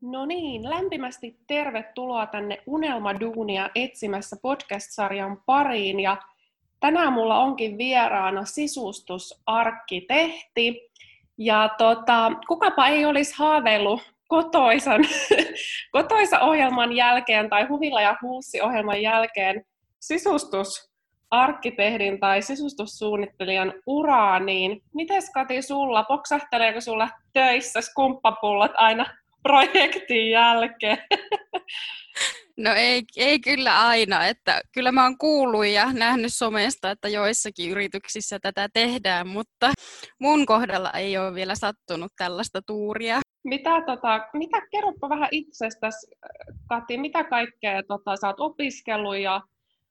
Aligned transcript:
No 0.00 0.26
niin, 0.26 0.70
lämpimästi 0.70 1.36
tervetuloa 1.46 2.26
tänne 2.26 2.62
Unelmaduunia 2.66 3.70
etsimässä 3.74 4.36
podcast-sarjan 4.42 5.42
pariin. 5.46 6.00
Ja 6.00 6.16
tänään 6.80 7.12
mulla 7.12 7.38
onkin 7.38 7.78
vieraana 7.78 8.44
sisustusarkkitehti. 8.44 10.90
Ja 11.38 11.70
tota, 11.78 12.32
kukapa 12.48 12.86
ei 12.86 13.06
olisi 13.06 13.34
haaveillut 13.38 14.02
kotoisan, 14.28 15.04
kotoisa 15.92 16.40
ohjelman 16.40 16.92
jälkeen 16.92 17.50
tai 17.50 17.66
Huvila 17.66 18.00
ja 18.00 18.16
Huussi 18.22 18.60
ohjelman 18.60 19.02
jälkeen 19.02 19.64
sisustusarkkitehdin 20.00 22.20
tai 22.20 22.42
sisustussuunnittelijan 22.42 23.72
uraa, 23.86 24.38
niin 24.38 24.82
miten 24.94 25.22
Kati 25.34 25.62
sulla, 25.62 26.04
poksahteleeko 26.04 26.80
sulla 26.80 27.08
töissä 27.32 27.80
skumppapullot 27.80 28.72
aina 28.74 29.06
projektin 29.46 30.30
jälkeen? 30.30 30.98
No 32.58 32.70
ei, 32.76 33.02
ei 33.16 33.40
kyllä 33.40 33.86
aina, 33.88 34.26
että 34.26 34.60
kyllä 34.74 34.92
mä 34.92 35.02
oon 35.02 35.18
kuullut 35.18 35.66
ja 35.66 35.92
nähnyt 35.92 36.34
somesta, 36.34 36.90
että 36.90 37.08
joissakin 37.08 37.70
yrityksissä 37.70 38.38
tätä 38.42 38.68
tehdään, 38.72 39.28
mutta 39.28 39.72
mun 40.20 40.46
kohdalla 40.46 40.90
ei 40.90 41.18
ole 41.18 41.34
vielä 41.34 41.54
sattunut 41.54 42.12
tällaista 42.18 42.60
tuuria. 42.66 43.20
Mitä, 43.44 43.70
tota, 43.86 44.28
mitä 44.32 44.62
kerropa 44.70 45.08
vähän 45.08 45.28
itsestäsi, 45.32 46.06
Kati, 46.68 46.98
mitä 46.98 47.24
kaikkea 47.24 47.82
tota, 47.88 48.16
sä 48.16 48.26
oot 48.26 48.40
opiskellut 48.40 49.18
ja 49.18 49.40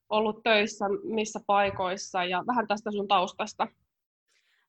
ollut 0.09 0.43
töissä, 0.43 0.85
missä 1.03 1.39
paikoissa 1.47 2.23
ja 2.23 2.43
vähän 2.47 2.67
tästä 2.67 2.91
sun 2.91 3.07
taustasta? 3.07 3.67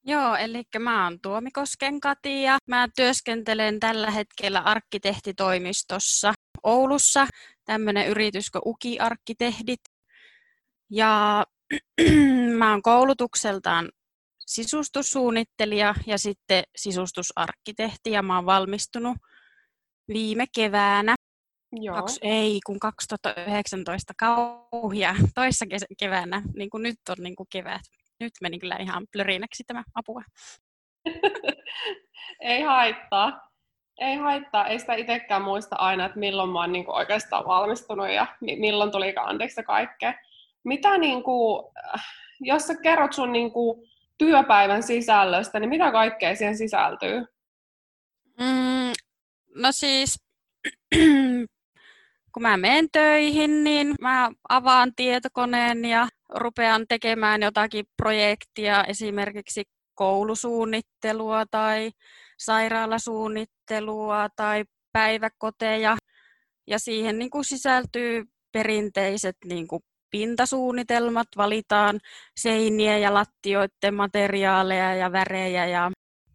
Joo, 0.09 0.37
eli 0.37 0.63
mä 0.79 1.05
oon 1.05 1.21
Tuomikosken 1.23 2.01
Kati 2.01 2.43
ja 2.43 2.59
mä 2.67 2.89
työskentelen 2.97 3.81
tällä 3.81 4.11
hetkellä 4.11 4.61
arkkitehtitoimistossa 4.61 6.33
Oulussa, 6.63 7.27
tämmöinen 7.65 8.09
yritys 8.09 8.51
kuin 8.51 8.63
Uki-arkkitehdit. 8.65 9.81
Ja 10.91 11.45
mä 12.59 12.71
oon 12.71 12.83
koulutukseltaan 12.83 13.89
sisustussuunnittelija 14.47 15.95
ja 16.07 16.19
sitten 16.19 16.65
sisustusarkkitehti 16.77 18.11
ja 18.11 18.23
mä 18.23 18.37
oon 18.37 18.47
valmistunut 18.47 19.17
viime 20.09 20.45
keväänä. 20.55 21.15
Joo. 21.73 21.97
Kaks, 21.97 22.19
ei, 22.23 22.61
kun 22.67 22.79
2019 22.79 24.13
kauhia 24.19 25.15
toissa 25.35 25.67
keväänä, 25.99 26.43
niin 26.57 26.71
kuin 26.71 26.83
nyt 26.83 26.99
on 27.09 27.17
niin 27.19 27.37
kuin 27.37 27.47
kevät. 27.51 27.83
Nyt 28.21 28.33
meni 28.43 28.59
kyllä 28.59 28.77
ihan 28.77 29.07
plörinäksi 29.13 29.65
tämä 29.67 29.85
apua. 29.95 30.23
ei 32.41 32.63
haittaa. 32.63 33.51
Ei 33.99 34.17
haittaa. 34.17 34.67
Ei 34.67 34.79
sitä 34.79 34.95
itsekään 34.95 35.43
muista 35.43 35.77
aina, 35.77 36.07
että 36.07 36.19
milloin 36.19 36.51
mä 36.51 36.61
oon 36.61 36.73
niin 36.73 36.85
kuin 36.85 36.95
oikeastaan 36.95 37.47
valmistunut 37.47 38.09
ja 38.09 38.27
milloin 38.41 38.93
tuli 38.93 39.15
anteeksi 39.17 39.63
kaikkea. 39.63 40.15
Mitä, 40.65 40.99
niin 40.99 41.23
kuin, 41.23 41.73
jos 42.41 42.67
sä 42.67 42.75
kerrot 42.83 43.13
sun 43.13 43.33
niin 43.33 43.53
kuin, 43.53 43.89
työpäivän 44.19 44.83
sisällöstä, 44.83 45.61
niin 45.61 45.71
mitä 45.71 45.93
kaikkea 45.93 46.37
siihen 46.37 46.57
sisältyy? 46.57 47.25
Mm, 48.41 48.93
no 49.55 49.69
siis, 49.71 50.19
kun 52.37 52.43
mä 52.43 52.57
menen 52.57 52.89
töihin, 52.93 53.65
niin 53.65 53.95
mä 54.01 54.31
avaan 54.49 54.93
tietokoneen 54.97 55.85
ja 55.85 56.09
rupean 56.35 56.85
tekemään 56.89 57.43
jotakin 57.43 57.85
projektia, 57.97 58.85
esimerkiksi 58.85 59.63
koulusuunnittelua 59.95 61.45
tai 61.51 61.91
sairaalasuunnittelua 62.39 64.29
tai 64.37 64.65
päiväkoteja. 64.93 65.97
Ja 66.67 66.79
siihen 66.79 67.19
niin 67.19 67.31
kuin 67.31 67.45
sisältyy 67.45 68.25
perinteiset 68.53 69.37
niin 69.45 69.69
kuin 69.69 69.83
pintasuunnitelmat, 70.11 71.29
valitaan 71.37 72.01
seinien 72.41 73.03
ja 73.03 73.15
lattioiden 73.15 73.95
materiaaleja 73.95 74.95
ja 74.95 75.13
värejä 75.13 75.67
ja 75.67 75.91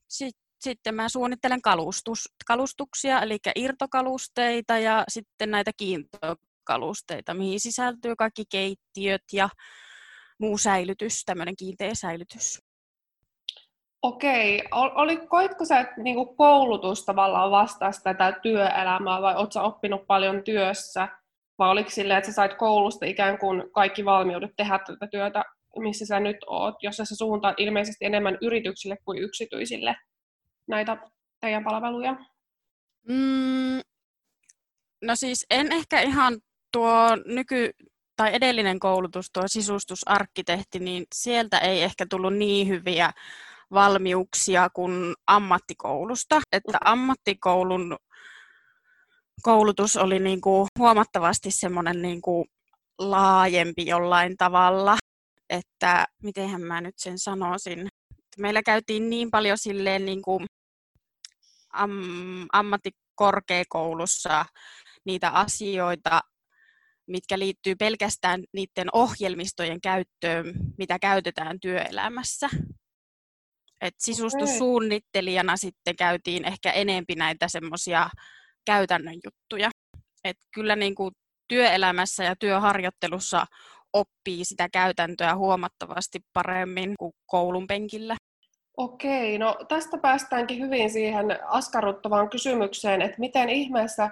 sitten 0.08 0.41
sitten 0.62 0.96
mä 0.96 1.10
suunnittelen 1.10 1.62
kalustus, 1.62 2.30
kalustuksia, 2.48 3.22
eli 3.22 3.38
irtokalusteita 3.56 4.78
ja 4.78 5.04
sitten 5.08 5.52
näitä 5.52 5.72
kiintokalusteita, 5.78 7.34
mihin 7.34 7.60
sisältyy 7.60 8.16
kaikki 8.16 8.44
keittiöt 8.52 9.24
ja 9.34 9.50
muu 10.40 10.58
säilytys, 10.58 11.24
tämmöinen 11.26 11.56
kiinteä 11.56 11.92
säilytys. 11.94 12.60
Okei. 14.02 14.64
Oli, 14.72 15.18
koitko 15.18 15.66
sä 15.66 15.94
niin 15.98 16.36
koulutus 16.38 17.06
tavallaan 17.06 17.52
vastaa 17.52 17.92
tätä 18.04 18.40
työelämää 18.42 19.22
vai 19.22 19.36
oletko 19.36 19.60
oppinut 19.60 20.08
paljon 20.08 20.44
työssä? 20.44 21.08
Vai 21.60 21.70
oliko 21.70 21.90
silleen, 21.90 22.18
että 22.18 22.30
sä 22.30 22.36
sait 22.36 22.54
koulusta 22.54 23.06
ikään 23.06 23.38
kuin 23.38 23.64
kaikki 23.72 24.06
valmiudet 24.06 24.52
tehdä 24.58 24.80
tätä 24.80 25.08
työtä, 25.08 25.44
missä 25.80 26.06
sä 26.06 26.20
nyt 26.20 26.38
oot, 26.48 26.76
jossa 26.84 27.06
sä 27.06 27.16
suuntaat 27.16 27.60
ilmeisesti 27.60 28.06
enemmän 28.06 28.38
yrityksille 28.42 28.98
kuin 29.06 29.18
yksityisille 29.18 29.96
näitä 30.72 30.98
teidän 31.40 31.64
palveluja? 31.64 32.16
Mm, 33.08 33.82
no 35.02 35.16
siis 35.16 35.46
en 35.50 35.72
ehkä 35.72 36.02
ihan 36.02 36.40
tuo 36.72 37.16
nyky- 37.26 37.74
tai 38.16 38.36
edellinen 38.36 38.80
koulutus, 38.80 39.30
tuo 39.34 39.44
sisustusarkkitehti, 39.48 40.80
niin 40.80 41.06
sieltä 41.16 41.58
ei 41.58 41.84
ehkä 41.84 42.06
tullut 42.10 42.34
niin 42.34 42.68
hyviä 42.68 43.12
valmiuksia 43.72 44.70
kuin 44.74 45.14
ammattikoulusta. 45.28 46.42
Että 46.52 46.78
ammattikoulun 46.86 47.98
koulutus 49.42 49.98
oli 49.98 50.20
niin 50.20 50.42
kuin 50.42 50.68
huomattavasti 50.80 51.52
semmoinen 51.52 52.02
niin 52.02 52.22
kuin 52.22 52.46
laajempi 53.00 53.86
jollain 53.86 54.38
tavalla, 54.38 54.98
että 55.50 56.06
mitenhän 56.24 56.62
mä 56.62 56.82
nyt 56.82 56.96
sen 56.98 57.20
sanoisin. 57.20 57.88
Meillä 58.38 58.64
käytiin 58.64 59.10
niin 59.10 59.32
paljon 59.32 59.58
silleen 59.58 60.06
niin 60.06 60.22
kuin 60.22 60.46
am, 61.74 61.92
ammattikorkeakoulussa 62.54 64.46
niitä 65.06 65.30
asioita, 65.30 66.22
mitkä 67.08 67.40
liittyy 67.40 67.76
pelkästään 67.76 68.44
niiden 68.54 68.88
ohjelmistojen 68.94 69.82
käyttöön, 69.82 70.54
mitä 70.78 71.00
käytetään 71.00 71.60
työelämässä. 71.60 72.50
Et 73.82 73.96
sisustussuunnittelijana 74.00 75.58
sitten 75.58 75.96
käytiin 75.96 76.46
ehkä 76.46 76.72
enempi 76.72 77.16
näitä 77.16 77.48
semmoisia 77.48 78.10
käytännön 78.66 79.16
juttuja. 79.26 79.70
Et 80.24 80.38
kyllä 80.54 80.76
niin 80.76 80.96
kuin 80.96 81.12
työelämässä 81.48 82.24
ja 82.24 82.36
työharjoittelussa 82.36 83.46
oppii 83.94 84.46
sitä 84.46 84.70
käytäntöä 84.70 85.36
huomattavasti 85.36 86.20
paremmin 86.34 86.94
kuin 87.00 87.14
koulun 87.26 87.68
penkillä. 87.68 88.16
Okei, 88.78 89.38
no 89.38 89.58
tästä 89.68 89.98
päästäänkin 89.98 90.60
hyvin 90.60 90.90
siihen 90.90 91.40
askarruttavaan 91.48 92.30
kysymykseen, 92.30 93.02
että 93.02 93.20
miten 93.20 93.50
ihmeessä 93.50 94.10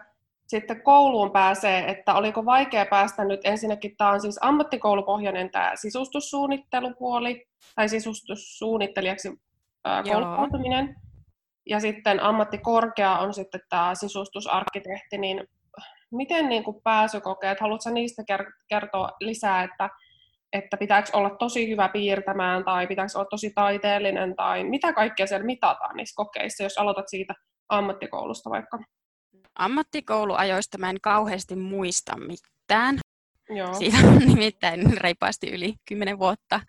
sitten 0.47 0.81
kouluun 0.83 1.31
pääsee, 1.31 1.91
että 1.91 2.13
oliko 2.13 2.45
vaikea 2.45 2.85
päästä 2.85 3.25
nyt 3.25 3.41
ensinnäkin, 3.43 3.97
tämä 3.97 4.09
on 4.11 4.21
siis 4.21 4.39
ammattikoulupohjainen 4.41 5.49
tämä 5.51 5.71
sisustussuunnittelupuoli, 5.75 7.47
tai 7.75 7.89
sisustussuunnittelijaksi 7.89 9.39
kouluttautuminen, 10.11 10.95
ja 11.65 11.79
sitten 11.79 12.19
ammattikorkea 12.19 13.17
on 13.17 13.33
sitten 13.33 13.61
tämä 13.69 13.95
sisustusarkkitehti, 13.95 15.17
niin 15.17 15.47
miten 16.11 16.49
niin 16.49 16.63
kuin 16.63 16.81
pääsykokeet, 16.83 17.59
haluatko 17.59 17.89
niistä 17.89 18.23
kertoa 18.67 19.09
lisää, 19.19 19.63
että 19.63 19.89
että 20.53 20.77
pitääkö 20.77 21.09
olla 21.13 21.29
tosi 21.29 21.69
hyvä 21.69 21.89
piirtämään 21.89 22.63
tai 22.63 22.87
pitääkö 22.87 23.11
olla 23.15 23.27
tosi 23.29 23.51
taiteellinen 23.55 24.35
tai 24.35 24.63
mitä 24.63 24.93
kaikkea 24.93 25.27
siellä 25.27 25.45
mitataan 25.45 25.95
niissä 25.95 26.15
kokeissa, 26.15 26.63
jos 26.63 26.77
aloitat 26.77 27.05
siitä 27.07 27.33
ammattikoulusta 27.69 28.49
vaikka? 28.49 28.79
Ammattikouluajoista 29.55 30.77
mä 30.77 30.89
en 30.89 31.01
kauheasti 31.01 31.55
muista 31.55 32.13
mitään. 32.17 32.99
Joo. 33.49 33.73
Siitä 33.73 33.97
on 34.07 34.17
nimittäin 34.17 34.97
reipaasti 34.97 35.49
yli 35.49 35.73
10 35.87 36.19
vuotta 36.19 36.59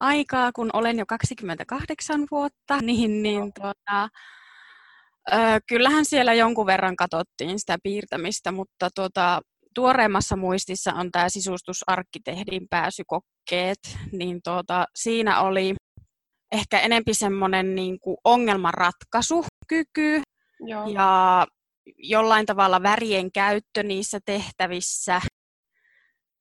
aikaa, 0.00 0.52
kun 0.52 0.70
olen 0.72 0.98
jo 0.98 1.06
28 1.06 2.26
vuotta, 2.30 2.78
niin, 2.82 3.22
niin 3.22 3.52
tuota, 3.60 4.08
ö, 5.32 5.36
kyllähän 5.68 6.04
siellä 6.04 6.34
jonkun 6.34 6.66
verran 6.66 6.96
katsottiin 6.96 7.58
sitä 7.58 7.76
piirtämistä, 7.82 8.52
mutta 8.52 8.88
tuota, 8.94 9.40
tuoreemmassa 9.76 10.36
muistissa 10.36 10.92
on 10.94 11.10
tämä 11.10 11.28
sisustusarkkitehdin 11.28 12.66
pääsykokkeet, 12.70 13.78
niin 14.12 14.40
tuota, 14.44 14.86
siinä 14.94 15.40
oli 15.40 15.74
ehkä 16.52 16.78
enempi 16.78 17.14
semmoinen 17.14 17.74
niin 17.74 18.00
kuin 18.00 18.16
ongelmanratkaisukyky 18.24 20.22
Joo. 20.60 20.88
ja 20.88 21.46
jollain 21.98 22.46
tavalla 22.46 22.82
värien 22.82 23.32
käyttö 23.32 23.82
niissä 23.82 24.18
tehtävissä. 24.24 25.20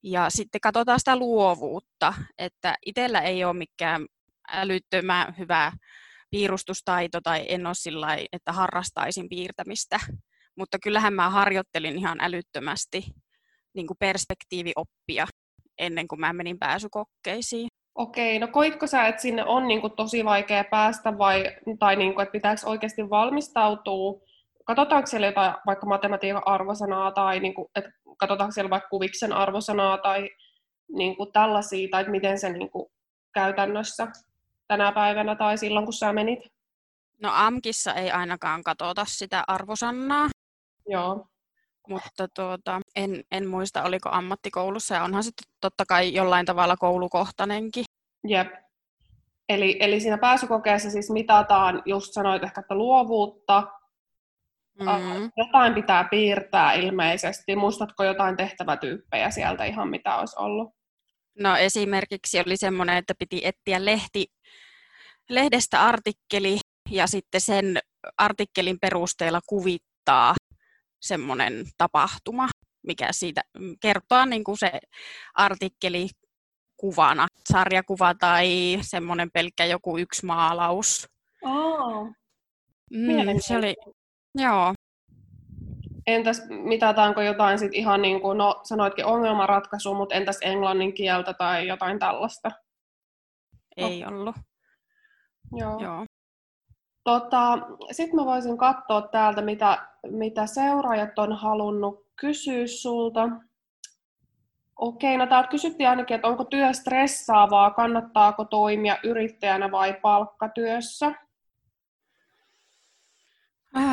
Ja 0.04 0.30
sitten 0.30 0.62
katsotaan 0.62 1.00
sitä 1.00 1.16
luovuutta, 1.16 2.14
että 2.38 2.76
itsellä 2.86 3.22
ei 3.22 3.44
ole 3.44 3.54
mikään 3.54 4.06
älyttömän 4.48 5.36
hyvä 5.38 5.72
piirustustaito 6.30 7.22
tai 7.22 7.46
en 7.48 7.66
ole 7.68 7.76
sillä 7.76 8.18
että 8.32 8.52
harrastaisin 8.52 9.30
piirtämistä 9.30 10.00
Mutta 10.58 10.78
kyllähän 10.84 11.14
mä 11.14 11.30
harjoittelin 11.30 11.98
ihan 11.98 12.18
älyttömästi 12.22 13.06
niin 13.76 13.88
kuin 13.88 13.98
perspektiivioppia 14.00 15.26
ennen 15.80 16.08
kuin 16.08 16.20
mä 16.20 16.34
menin 16.34 16.60
pääsykokkeisiin. 16.60 17.68
Okei, 17.96 18.40
no 18.40 18.48
koitko 18.48 18.88
sä, 18.88 19.08
että 19.08 19.22
sinne 19.22 19.46
on 19.46 19.68
niin 19.68 19.82
kuin 19.82 19.94
tosi 19.96 20.26
vaikea 20.26 20.64
päästä 20.64 21.18
vai, 21.18 21.56
tai 21.80 21.96
niin 21.96 22.14
kuin, 22.14 22.24
että 22.24 22.32
pitääkö 22.32 22.62
oikeasti 22.66 23.10
valmistautua? 23.10 24.22
Katsotaanko 24.66 25.08
siellä 25.08 25.28
jotain 25.28 25.54
vaikka 25.66 25.86
matematiikan 25.86 26.42
arvosanaa 26.46 27.12
tai 27.12 27.40
niin 27.40 27.54
kuin, 27.54 27.68
että 27.76 27.92
katsotaanko 28.18 28.52
siellä 28.52 28.70
vaikka 28.70 28.90
kuviksen 28.90 29.34
arvosanaa 29.34 29.98
tai 29.98 30.30
niin 30.96 31.18
kuin 31.18 31.32
tällaisia, 31.32 31.88
tai 31.92 32.02
että 32.02 32.12
miten 32.12 32.40
se 32.40 32.50
niin 32.50 32.70
kuin 32.70 32.90
käytännössä 33.34 34.08
tänä 34.68 34.92
päivänä 34.92 35.36
tai 35.36 35.58
silloin, 35.58 35.86
kun 35.86 35.94
sä 35.94 36.14
menit? 36.14 36.40
No 37.22 37.30
AMKissa 37.34 37.94
ei 37.94 38.12
ainakaan 38.12 38.64
katsota 38.64 39.06
sitä 39.08 39.44
arvosannaa. 39.48 40.28
Joo. 40.88 41.28
Mutta 41.90 42.28
tuota, 42.36 42.82
en, 42.96 43.24
en 43.32 43.48
muista, 43.48 43.84
oliko 43.84 44.10
ammattikoulussa, 44.10 44.96
ja 44.96 45.04
onhan 45.04 45.24
se 45.24 45.32
totta 45.62 45.86
kai 45.86 46.14
jollain 46.14 46.46
tavalla 46.46 46.78
koulukohtainenkin. 46.78 47.86
Jep. 48.28 48.48
Eli, 49.50 49.78
eli 49.80 50.00
siinä 50.00 50.18
pääsykokeessa 50.18 50.90
siis 50.90 51.10
mitataan, 51.10 51.82
just 51.86 52.14
sanoit 52.14 52.44
ehkä, 52.44 52.62
että 52.62 52.76
luovuutta, 52.76 53.68
mm-hmm. 54.80 55.32
jotain 55.38 55.74
pitää 55.74 56.04
piirtää 56.04 56.74
ilmeisesti. 56.74 57.56
Muistatko 57.56 58.04
jotain 58.04 58.38
tehtävätyyppejä 58.38 59.30
sieltä 59.30 59.66
ihan 59.66 59.90
mitä 59.90 60.16
olisi 60.16 60.36
ollut? 60.40 60.76
No 61.40 61.58
esimerkiksi 61.58 62.40
oli 62.40 62.58
semmoinen, 62.58 62.98
että 62.98 63.14
piti 63.20 63.42
etsiä 63.44 63.86
lehti, 63.86 64.26
lehdestä 65.30 65.82
artikkeli 65.82 66.58
ja 66.90 67.08
sitten 67.08 67.42
sen 67.42 67.80
artikkelin 68.18 68.78
perusteella 68.82 69.40
kuvittaa 69.48 70.36
semmoinen 71.08 71.66
tapahtuma, 71.78 72.48
mikä 72.88 73.08
siitä 73.12 73.42
kertoo 73.80 74.26
niin 74.26 74.44
kuin 74.44 74.58
se 74.58 74.72
artikkeli 75.34 76.08
kuvana, 76.78 77.28
sarjakuva 77.54 78.14
tai 78.14 78.78
semmoinen 78.82 79.32
pelkkä 79.32 79.66
joku 79.66 79.98
yksi 79.98 80.26
maalaus. 80.26 81.10
Oh. 81.42 82.08
Mm, 82.92 83.40
se 83.40 83.58
oli, 83.58 83.76
joo. 84.36 84.74
Entäs 86.08 86.42
mitataanko 86.50 87.22
jotain 87.22 87.60
sit 87.60 87.74
ihan 87.74 88.02
niin 88.02 88.22
kuin, 88.22 88.38
no 88.38 88.60
sanoitkin 88.64 89.06
ongelmanratkaisu, 89.06 89.94
mutta 89.94 90.16
entäs 90.16 90.38
englannin 90.42 90.94
kieltä 90.94 91.34
tai 91.34 91.68
jotain 91.68 92.00
tällaista? 92.00 92.52
Ei 93.78 94.04
oh. 94.04 94.12
ollut. 94.12 94.36
Joo. 95.52 95.80
Joo. 95.80 96.06
Tota, 97.06 97.58
Sitten 97.92 98.16
mä 98.16 98.26
voisin 98.26 98.58
katsoa 98.58 99.02
täältä, 99.02 99.42
mitä, 99.42 99.88
mitä 100.12 100.46
seuraajat 100.48 101.20
on 101.20 101.34
halunnut 101.34 102.06
kysyä 102.16 102.68
sulta. 102.68 103.30
Okei, 104.76 105.18
no 105.18 105.28
täältä 105.28 105.50
kysyttiin 105.50 105.90
ainakin, 105.90 106.16
että 106.16 106.28
onko 106.28 106.44
työ 106.44 106.74
stressaavaa, 106.74 107.72
kannattaako 107.72 108.46
toimia 108.46 108.98
yrittäjänä 109.04 109.72
vai 109.72 109.94
palkkatyössä? 109.94 111.06
Öö, 113.78 113.84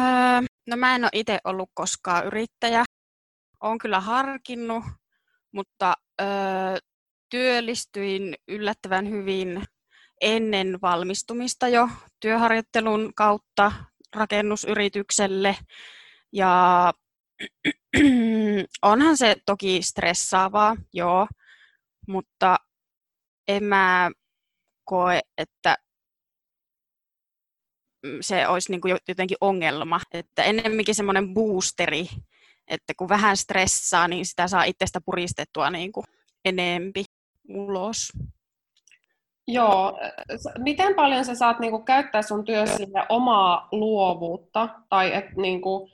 no 0.66 0.76
mä 0.76 0.94
en 0.94 1.04
ole 1.04 1.10
itse 1.12 1.38
ollut 1.44 1.70
koskaan 1.74 2.26
yrittäjä. 2.26 2.84
Olen 3.60 3.78
kyllä 3.78 4.00
harkinnut, 4.00 4.84
mutta 5.52 5.94
öö, 6.20 6.26
työllistyin 7.28 8.34
yllättävän 8.48 9.10
hyvin 9.10 9.64
ennen 10.22 10.78
valmistumista 10.82 11.68
jo 11.68 11.88
työharjoittelun 12.20 13.12
kautta 13.14 13.72
rakennusyritykselle. 14.16 15.56
Ja 16.32 16.92
onhan 18.82 19.16
se 19.16 19.36
toki 19.46 19.82
stressaavaa, 19.82 20.76
joo, 20.92 21.28
mutta 22.08 22.56
en 23.48 23.64
mä 23.64 24.10
koe, 24.84 25.20
että 25.38 25.76
se 28.20 28.48
olisi 28.48 28.70
niin 28.70 28.80
kuin 28.80 28.96
jotenkin 29.08 29.36
ongelma. 29.40 30.00
Että 30.12 30.42
ennemminkin 30.42 30.94
semmoinen 30.94 31.34
boosteri, 31.34 32.08
että 32.68 32.92
kun 32.96 33.08
vähän 33.08 33.36
stressaa, 33.36 34.08
niin 34.08 34.26
sitä 34.26 34.48
saa 34.48 34.64
itsestä 34.64 35.00
puristettua 35.00 35.70
niin 35.70 35.92
kuin 35.92 36.06
enempi 36.44 37.04
ulos. 37.48 38.12
Joo. 39.48 39.98
Miten 40.58 40.94
paljon 40.94 41.24
sä 41.24 41.34
saat 41.34 41.58
niinku 41.58 41.78
käyttää 41.78 42.22
sun 42.22 42.44
työssä 42.44 42.84
omaa 43.08 43.68
luovuutta? 43.72 44.68
Tai 44.88 45.14
et 45.14 45.36
niinku, 45.36 45.88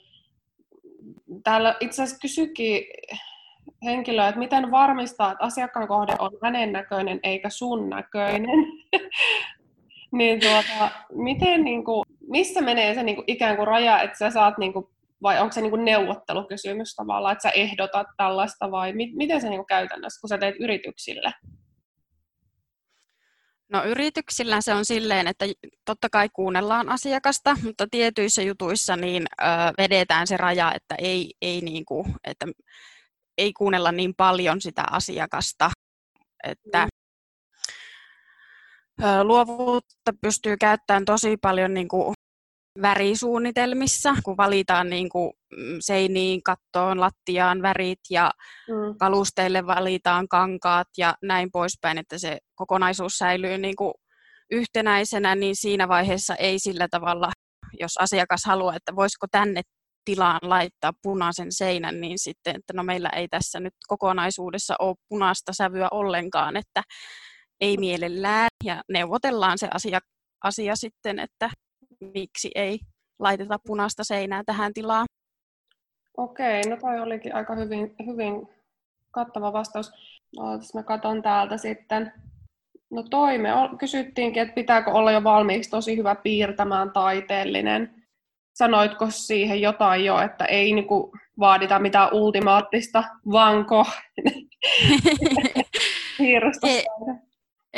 täällä 1.45 1.77
itse 1.81 2.03
asiassa 2.03 2.21
kysyikin 2.21 2.85
henkilö, 3.85 4.29
että 4.29 4.39
miten 4.39 4.71
varmistaa, 4.71 5.33
että 5.33 5.45
asiakkaan 5.45 5.89
kohde 5.89 6.15
on 6.19 6.31
hänen 6.43 6.73
näköinen 6.73 7.21
eikä 7.23 7.51
sun 7.51 7.91
näköinen. 7.91 8.59
niin 10.19 10.41
tuota, 10.41 10.91
miten, 11.15 11.65
niinku, 11.65 12.05
missä 12.29 12.61
menee 12.61 12.95
se 12.95 13.03
niinku, 13.03 13.25
ikään 13.27 13.57
kuin 13.57 13.67
raja, 13.69 14.03
että 14.03 14.19
sä 14.19 14.31
saat, 14.31 14.59
niinku, 14.59 14.91
vai 15.23 15.41
onko 15.41 15.53
se 15.53 15.61
niinku 15.61 15.77
neuvottelukysymys 15.77 16.95
tavallaan, 16.95 17.33
että 17.33 17.43
sä 17.43 17.51
ehdotat 17.51 18.07
tällaista, 18.17 18.71
vai 18.71 18.93
mi- 18.93 19.13
miten 19.15 19.41
se 19.41 19.49
niinku 19.49 19.65
käytännössä, 19.65 20.21
kun 20.21 20.29
sä 20.29 20.39
teet 20.39 20.55
yrityksille? 20.61 21.33
No 23.73 23.85
yrityksillä 23.85 24.61
se 24.61 24.75
on 24.75 24.85
silleen, 24.85 25.27
että 25.27 25.47
totta 25.85 26.09
kai 26.11 26.29
kuunnellaan 26.33 26.89
asiakasta, 26.89 27.57
mutta 27.65 27.87
tietyissä 27.91 28.43
jutuissa 28.43 28.97
niin 28.97 29.23
ö, 29.43 29.45
vedetään 29.79 30.27
se 30.27 30.37
raja, 30.37 30.73
että 30.75 30.95
ei, 30.99 31.35
ei, 31.43 31.61
niin 31.61 31.85
kuin, 31.85 32.15
että 32.25 32.47
ei 33.39 33.53
kuunnella 33.53 33.93
niin 33.93 34.15
paljon 34.17 34.61
sitä 34.61 34.85
asiakasta, 34.91 35.71
että 36.45 36.89
mm. 38.99 39.05
ö, 39.05 39.25
luovuutta 39.25 40.13
pystyy 40.21 40.57
käyttämään 40.57 41.05
tosi 41.05 41.37
paljon 41.37 41.75
niin 41.75 41.89
kuin 41.89 42.15
värisuunnitelmissa, 42.83 44.15
kun 44.25 44.37
valitaan 44.37 44.91
niin 44.91 45.09
kuin 45.09 45.33
mm, 45.57 45.77
seiniin, 45.81 46.43
kattoon, 46.43 47.01
lattiaan 47.01 47.63
värit 47.63 48.01
ja 48.11 48.31
mm. 48.69 48.99
kalusteille 48.99 49.67
valitaan 49.67 50.29
kankaat 50.29 50.89
ja 50.99 51.15
näin 51.23 51.51
poispäin, 51.53 51.99
että 51.99 52.19
se 52.19 52.39
kokonaisuus 52.55 53.19
säilyy 53.19 53.59
niin 53.59 53.77
kuin 53.77 53.95
yhtenäisenä, 54.51 55.35
niin 55.35 55.57
siinä 55.57 55.89
vaiheessa 55.89 56.35
ei 56.35 56.59
sillä 56.59 56.89
tavalla, 56.91 57.33
jos 57.81 57.97
asiakas 57.99 58.41
haluaa, 58.47 58.77
että 58.77 58.97
voisiko 58.97 59.27
tänne 59.31 59.63
tilaan 60.05 60.41
laittaa 60.43 60.93
punaisen 61.03 61.53
seinän, 61.53 62.01
niin 62.01 62.19
sitten, 62.19 62.57
että 62.57 62.73
no 62.73 62.83
meillä 62.83 63.09
ei 63.09 63.29
tässä 63.29 63.61
nyt 63.61 63.75
kokonaisuudessa 63.89 64.75
ole 64.79 64.97
punaista 65.09 65.53
sävyä 65.53 65.89
ollenkaan, 65.91 66.57
että 66.57 66.83
ei 67.61 67.77
mielellään 67.77 68.49
ja 68.65 68.83
neuvotellaan 68.89 69.59
se 69.59 69.69
asia, 69.75 70.01
asia 70.45 70.77
sitten, 70.77 71.19
että 71.19 71.51
miksi 72.15 72.51
ei 72.55 72.79
laiteta 73.19 73.59
punaista 73.67 74.05
seinää 74.05 74.43
tähän 74.47 74.75
tilaan. 74.75 75.07
Okei, 76.17 76.63
no 76.63 76.77
toi 76.77 77.01
olikin 77.01 77.35
aika 77.35 77.55
hyvin, 77.55 77.95
hyvin 78.07 78.49
kattava 79.11 79.53
vastaus. 79.53 79.93
No, 80.37 80.45
mä 80.75 80.83
katson 80.83 81.23
täältä 81.23 81.57
sitten. 81.57 82.13
No 82.91 83.03
toime, 83.03 83.49
kysyttiinkin, 83.79 84.43
että 84.43 84.55
pitääkö 84.55 84.91
olla 84.91 85.13
jo 85.13 85.25
valmiiksi 85.25 85.71
tosi 85.71 85.97
hyvä 85.97 86.15
piirtämään 86.15 86.93
taiteellinen. 86.93 88.05
Sanoitko 88.55 89.07
siihen 89.11 89.61
jotain 89.61 90.05
jo, 90.05 90.21
että 90.21 90.45
ei 90.45 90.73
niinku 90.73 91.13
vaadita 91.39 91.79
mitään 91.79 92.09
ultimaattista 92.13 93.05
vanko 93.33 93.87
piirrosta? 96.19 96.67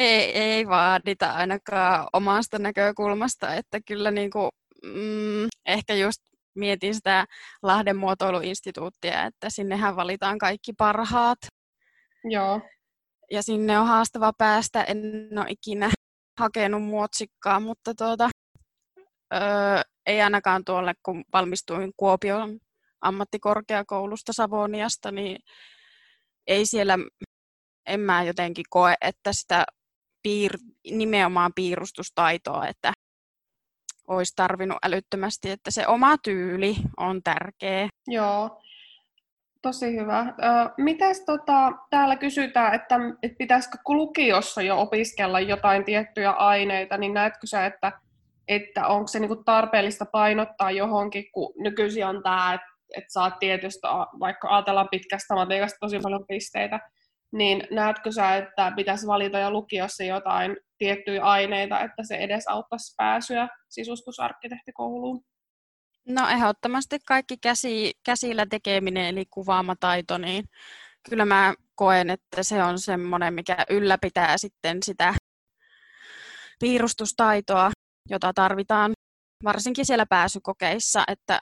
Ei, 0.01 0.39
ei 0.39 0.69
vaadita 0.69 1.33
ainakaan 1.33 2.09
omasta 2.13 2.59
näkökulmasta, 2.59 3.55
että 3.55 3.81
kyllä 3.87 4.11
niin 4.11 4.31
kuin, 4.31 4.51
mm, 4.85 5.49
ehkä 5.67 5.95
just 5.95 6.23
mietin 6.55 6.95
sitä 6.95 7.27
Lahden 7.63 7.97
muotoiluinstituuttia, 7.97 9.25
että 9.25 9.51
sinnehän 9.51 9.97
valitaan 9.97 10.39
kaikki 10.39 10.73
parhaat. 10.73 11.39
Joo. 12.25 12.61
Ja 13.31 13.43
sinne 13.43 13.79
on 13.79 13.87
haastava 13.87 14.33
päästä, 14.39 14.85
en 14.85 14.99
ole 15.39 15.47
ikinä 15.49 15.91
hakenut 16.39 16.83
muotsikkaa, 16.83 17.61
mutta 17.61 17.95
tuota, 17.95 18.29
öö, 19.35 19.41
ei 20.07 20.23
ainakaan 20.23 20.65
tuolle, 20.65 20.95
kun 21.03 21.25
valmistuin 21.33 21.93
Kuopion 21.97 22.59
ammattikorkeakoulusta 23.01 24.33
Savoniasta, 24.33 25.11
niin 25.11 25.39
ei 26.47 26.67
siellä, 26.67 26.99
en 27.87 28.01
mä 28.01 28.23
jotenkin 28.23 28.65
koe, 28.71 28.95
että 29.01 29.33
sitä 29.33 29.65
piir, 30.23 30.53
nimenomaan 30.91 31.53
piirustustaitoa, 31.55 32.67
että 32.67 32.93
olisi 34.09 34.33
tarvinnut 34.37 34.79
älyttömästi, 34.83 35.51
että 35.51 35.71
se 35.71 35.87
oma 35.87 36.19
tyyli 36.19 36.77
on 36.97 37.23
tärkeä. 37.23 37.89
Joo, 38.07 38.63
tosi 39.63 39.97
hyvä. 39.97 40.35
Mites 40.79 41.25
tota, 41.25 41.73
täällä 41.91 42.17
kysytään, 42.17 42.75
että, 42.75 42.97
pitäisikö 43.39 43.79
lukiossa 43.89 44.63
jo 44.63 44.81
opiskella 44.81 45.41
jotain 45.41 45.85
tiettyjä 45.85 46.31
aineita, 46.31 46.97
niin 46.97 47.15
näetkö 47.15 47.47
sä, 47.47 47.67
että, 47.67 47.93
että 48.49 48.87
onko 48.87 49.07
se 49.07 49.21
niinku 49.21 49.37
tarpeellista 49.37 50.05
painottaa 50.05 50.71
johonkin, 50.71 51.25
kun 51.33 51.53
nykyisin 51.59 52.07
on 52.07 52.23
tämä, 52.23 52.55
että 52.55 52.67
et 52.97 53.05
saat 53.09 53.39
tietystä, 53.39 53.89
vaikka 54.21 54.49
ajatellaan 54.49 54.89
pitkästä 54.91 55.35
matikasta 55.35 55.79
tosi 55.81 55.99
paljon 56.03 56.27
pisteitä, 56.29 56.81
niin 57.33 57.67
näetkö 57.71 58.13
sä, 58.13 58.37
että 58.37 58.73
pitäisi 58.77 59.07
valita 59.07 59.39
jo 59.39 59.51
lukiossa 59.51 60.05
jotain 60.05 60.57
tiettyjä 60.79 61.23
aineita, 61.23 61.81
että 61.81 62.03
se 62.03 62.15
edes 62.15 62.49
auttaisi 62.49 62.95
pääsyä 62.97 63.49
sisustusarkkitehtikouluun? 63.69 65.25
No 66.09 66.29
ehdottomasti 66.29 66.99
kaikki 67.07 67.37
käsi, 67.37 67.93
käsillä 68.05 68.47
tekeminen, 68.51 69.07
eli 69.07 69.25
kuvaamataito, 69.31 70.19
niin 70.19 70.45
kyllä 71.11 71.25
mä 71.25 71.55
koen, 71.75 72.11
että 72.11 72.43
se 72.43 72.63
on 72.65 72.79
semmoinen, 72.79 73.35
mikä 73.35 73.57
ylläpitää 73.71 74.39
sitten 74.39 74.83
sitä 74.83 75.15
piirustustaitoa, 76.61 77.71
jota 78.11 78.33
tarvitaan 78.35 78.93
varsinkin 79.45 79.87
siellä 79.87 80.07
pääsykokeissa, 80.07 81.05
että 81.09 81.41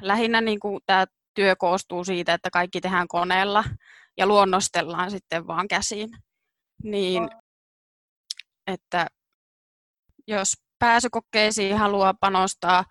lähinnä 0.00 0.40
niin 0.40 0.60
kuin 0.60 0.80
tämä 0.86 1.04
työ 1.34 1.56
koostuu 1.56 2.04
siitä, 2.04 2.34
että 2.34 2.50
kaikki 2.50 2.80
tehdään 2.80 3.08
koneella 3.08 3.64
ja 4.18 4.26
luonnostellaan 4.26 5.10
sitten 5.10 5.46
vaan 5.46 5.68
käsiin. 5.68 6.08
Niin, 6.84 7.28
että 8.66 9.06
jos 10.26 10.52
pääsykokeisiin 10.78 11.76
haluaa 11.76 12.14
panostaa, 12.20 12.84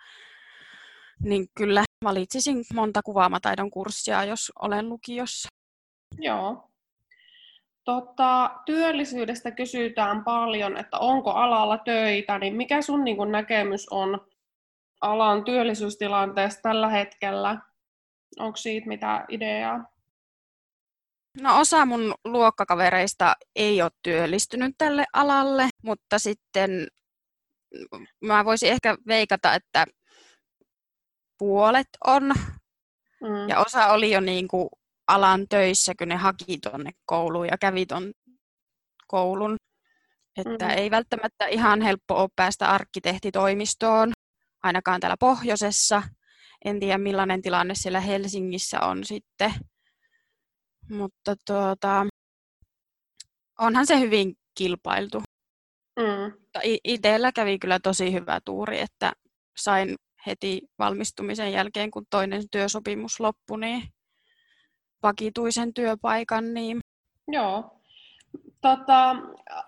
niin 1.23 1.47
kyllä 1.57 1.83
valitsisin 2.03 2.65
monta 2.73 3.01
kuvaamataidon 3.01 3.71
kurssia, 3.71 4.23
jos 4.23 4.51
olen 4.61 4.89
lukiossa. 4.89 5.49
Joo. 6.19 6.69
Tota, 7.85 8.59
työllisyydestä 8.65 9.51
kysytään 9.51 10.23
paljon, 10.23 10.77
että 10.77 10.97
onko 10.97 11.31
alalla 11.31 11.77
töitä, 11.77 12.39
niin 12.39 12.55
mikä 12.55 12.81
sun 12.81 13.03
niin 13.03 13.17
kun, 13.17 13.31
näkemys 13.31 13.89
on 13.89 14.27
alan 15.01 15.43
työllisyystilanteesta 15.43 16.61
tällä 16.61 16.89
hetkellä? 16.89 17.57
Onko 18.39 18.57
siitä 18.57 18.87
mitä 18.87 19.25
ideaa? 19.29 19.96
No 21.41 21.59
osa 21.59 21.85
mun 21.85 22.15
luokkakavereista 22.25 23.35
ei 23.55 23.81
ole 23.81 23.91
työllistynyt 24.03 24.75
tälle 24.77 25.05
alalle, 25.13 25.69
mutta 25.83 26.19
sitten 26.19 26.87
mä 28.21 28.45
voisin 28.45 28.69
ehkä 28.69 28.97
veikata, 29.07 29.53
että 29.53 29.85
puolet 31.37 31.87
on. 32.07 32.23
Mm. 33.21 33.49
Ja 33.49 33.59
osa 33.59 33.87
oli 33.87 34.11
jo 34.11 34.19
niin 34.19 34.47
kuin 34.47 34.69
alan 35.07 35.47
töissä, 35.49 35.93
kun 35.97 36.07
ne 36.07 36.15
haki 36.15 36.57
tuonne 36.63 36.91
kouluun 37.05 37.47
ja 37.47 37.57
kävi 37.57 37.85
tuon 37.85 38.13
koulun. 39.07 39.55
Että 40.37 40.65
mm-hmm. 40.65 40.77
ei 40.77 40.91
välttämättä 40.91 41.47
ihan 41.47 41.81
helppo 41.81 42.15
ole 42.15 42.29
päästä 42.35 42.69
arkkitehtitoimistoon, 42.69 44.11
ainakaan 44.63 44.99
täällä 44.99 45.17
pohjoisessa. 45.19 46.03
En 46.65 46.79
tiedä 46.79 46.97
millainen 46.97 47.41
tilanne 47.41 47.75
siellä 47.75 47.99
Helsingissä 47.99 48.81
on 48.81 49.03
sitten. 49.03 49.53
Mutta 50.89 51.35
tuota, 51.47 52.05
onhan 53.59 53.87
se 53.87 53.99
hyvin 53.99 54.33
kilpailtu. 54.57 55.21
Mm. 55.99 56.33
Itsellä 56.83 57.31
kävi 57.31 57.59
kyllä 57.59 57.79
tosi 57.79 58.13
hyvä 58.13 58.39
tuuri, 58.45 58.79
että 58.79 59.13
sain 59.57 59.95
heti 60.25 60.61
valmistumisen 60.79 61.51
jälkeen, 61.51 61.91
kun 61.91 62.05
toinen 62.09 62.43
työsopimus 62.51 63.19
loppui, 63.19 63.59
niin 63.59 63.83
vakituisen 65.03 65.73
työpaikan. 65.73 66.53
Niin... 66.53 66.79
Joo. 67.27 67.81
Tota, 68.61 69.15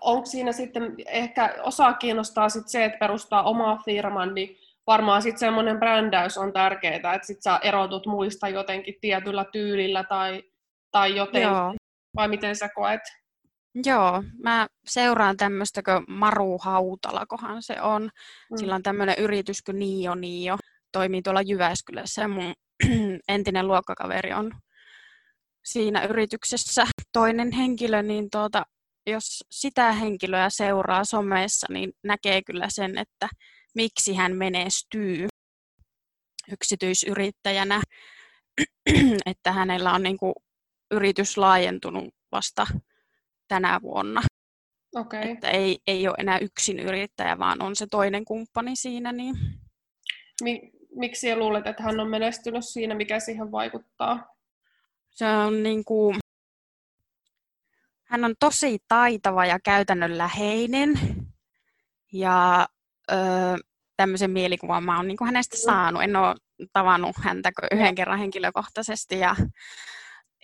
onko 0.00 0.26
siinä 0.26 0.52
sitten, 0.52 0.94
ehkä 1.06 1.54
osa 1.62 1.92
kiinnostaa 1.92 2.48
sit 2.48 2.68
se, 2.68 2.84
että 2.84 2.98
perustaa 2.98 3.42
omaa 3.42 3.82
firman, 3.84 4.34
niin 4.34 4.56
varmaan 4.86 5.22
sitten 5.22 5.38
semmoinen 5.38 5.78
brändäys 5.78 6.38
on 6.38 6.52
tärkeää, 6.52 7.14
että 7.14 7.26
sit 7.26 7.42
sä 7.42 7.60
erotut 7.62 8.06
muista 8.06 8.48
jotenkin 8.48 8.94
tietyllä 9.00 9.44
tyylillä 9.44 10.04
tai, 10.04 10.42
tai 10.90 11.16
joten, 11.16 11.42
Joo. 11.42 11.74
vai 12.16 12.28
miten 12.28 12.56
sä 12.56 12.68
koet? 12.74 13.00
Joo, 13.84 14.22
mä 14.42 14.66
seuraan 14.86 15.36
tämmöistä 15.36 15.82
kuin 15.82 16.04
Maru 16.08 16.58
Hautala, 16.58 17.26
kohan 17.26 17.62
se 17.62 17.80
on. 17.80 18.02
Mm. 18.02 18.56
Sillä 18.56 18.74
on 18.74 18.82
tämmöinen 18.82 19.14
yritys 19.18 19.62
kuin 19.62 19.78
Nio 19.78 20.14
Nio, 20.14 20.56
toimii 20.92 21.22
tuolla 21.22 21.42
Jyväskylässä 21.42 22.22
ja 22.22 22.28
mun 22.28 22.54
entinen 23.28 23.68
luokkakaveri 23.68 24.32
on 24.32 24.52
siinä 25.64 26.04
yrityksessä 26.04 26.84
toinen 27.12 27.52
henkilö, 27.52 28.02
niin 28.02 28.28
tuota, 28.30 28.62
jos 29.06 29.44
sitä 29.50 29.92
henkilöä 29.92 30.50
seuraa 30.50 31.04
somessa, 31.04 31.66
niin 31.70 31.92
näkee 32.04 32.42
kyllä 32.42 32.66
sen, 32.68 32.98
että 32.98 33.28
miksi 33.74 34.14
hän 34.14 34.36
menestyy 34.36 35.26
yksityisyrittäjänä, 36.52 37.80
että 39.26 39.52
hänellä 39.52 39.92
on 39.92 40.02
niin 40.02 40.18
kuin 40.18 40.34
yritys 40.90 41.38
laajentunut 41.38 42.14
vasta 42.32 42.66
tänä 43.48 43.80
vuonna. 43.82 44.22
Okay. 44.96 45.30
Että 45.30 45.50
ei, 45.50 45.78
ei 45.86 46.08
ole 46.08 46.16
enää 46.18 46.38
yksin 46.38 46.78
yrittäjä, 46.78 47.38
vaan 47.38 47.62
on 47.62 47.76
se 47.76 47.86
toinen 47.90 48.24
kumppani 48.24 48.76
siinä. 48.76 49.12
Niin... 49.12 49.36
Miksi 50.96 51.36
luulet, 51.36 51.66
että 51.66 51.82
hän 51.82 52.00
on 52.00 52.10
menestynyt 52.10 52.64
siinä, 52.64 52.94
mikä 52.94 53.20
siihen 53.20 53.52
vaikuttaa? 53.52 54.34
Se 55.10 55.26
on 55.26 55.62
niin 55.62 55.84
kuin, 55.84 56.16
hän 58.04 58.24
on 58.24 58.34
tosi 58.40 58.78
taitava 58.88 59.46
ja 59.46 59.58
käytännönläheinen. 59.64 61.00
Ja 62.12 62.68
öö, 63.12 63.18
tämmöisen 63.96 64.30
mielikuvan 64.30 64.84
mä 64.84 64.96
oon 64.96 65.08
niin 65.08 65.16
hänestä 65.24 65.56
saanut. 65.56 66.02
En 66.02 66.16
ole 66.16 66.34
tavannut 66.72 67.16
häntä 67.22 67.50
yhden 67.72 67.94
kerran 67.94 68.18
henkilökohtaisesti. 68.18 69.18
Ja 69.18 69.36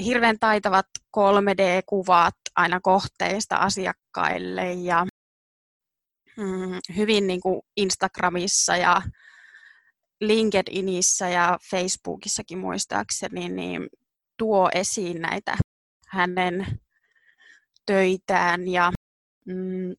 hirveän 0.04 0.36
taitavat 0.40 0.86
3D-kuvat 1.16 2.34
aina 2.56 2.80
kohteista 2.80 3.56
asiakkaille 3.56 4.72
ja 4.72 5.06
mm, 6.36 6.78
hyvin 6.96 7.26
niin 7.26 7.40
kuin 7.40 7.60
Instagramissa 7.76 8.76
ja 8.76 9.02
LinkedInissä 10.20 11.28
ja 11.28 11.58
Facebookissakin 11.70 12.58
muistaakseni, 12.58 13.48
niin 13.48 13.88
tuo 14.38 14.70
esiin 14.74 15.22
näitä 15.22 15.56
hänen 16.08 16.66
töitään 17.86 18.68
ja 18.68 18.92
mm, 19.46 19.94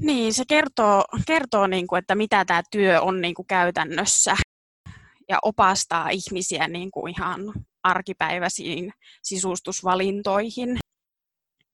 niin, 0.00 0.34
se 0.34 0.44
kertoo, 0.48 1.04
kertoo 1.26 1.66
niin 1.66 1.86
kuin, 1.86 1.98
että 1.98 2.14
mitä 2.14 2.44
tämä 2.44 2.62
työ 2.70 3.00
on 3.00 3.20
niin 3.20 3.34
kuin 3.34 3.46
käytännössä 3.46 4.34
ja 5.28 5.38
opastaa 5.42 6.08
ihmisiä 6.08 6.68
niin 6.68 6.90
kuin 6.90 7.14
ihan 7.16 7.40
arkipäiväisiin 7.82 8.92
sisustusvalintoihin. 9.22 10.78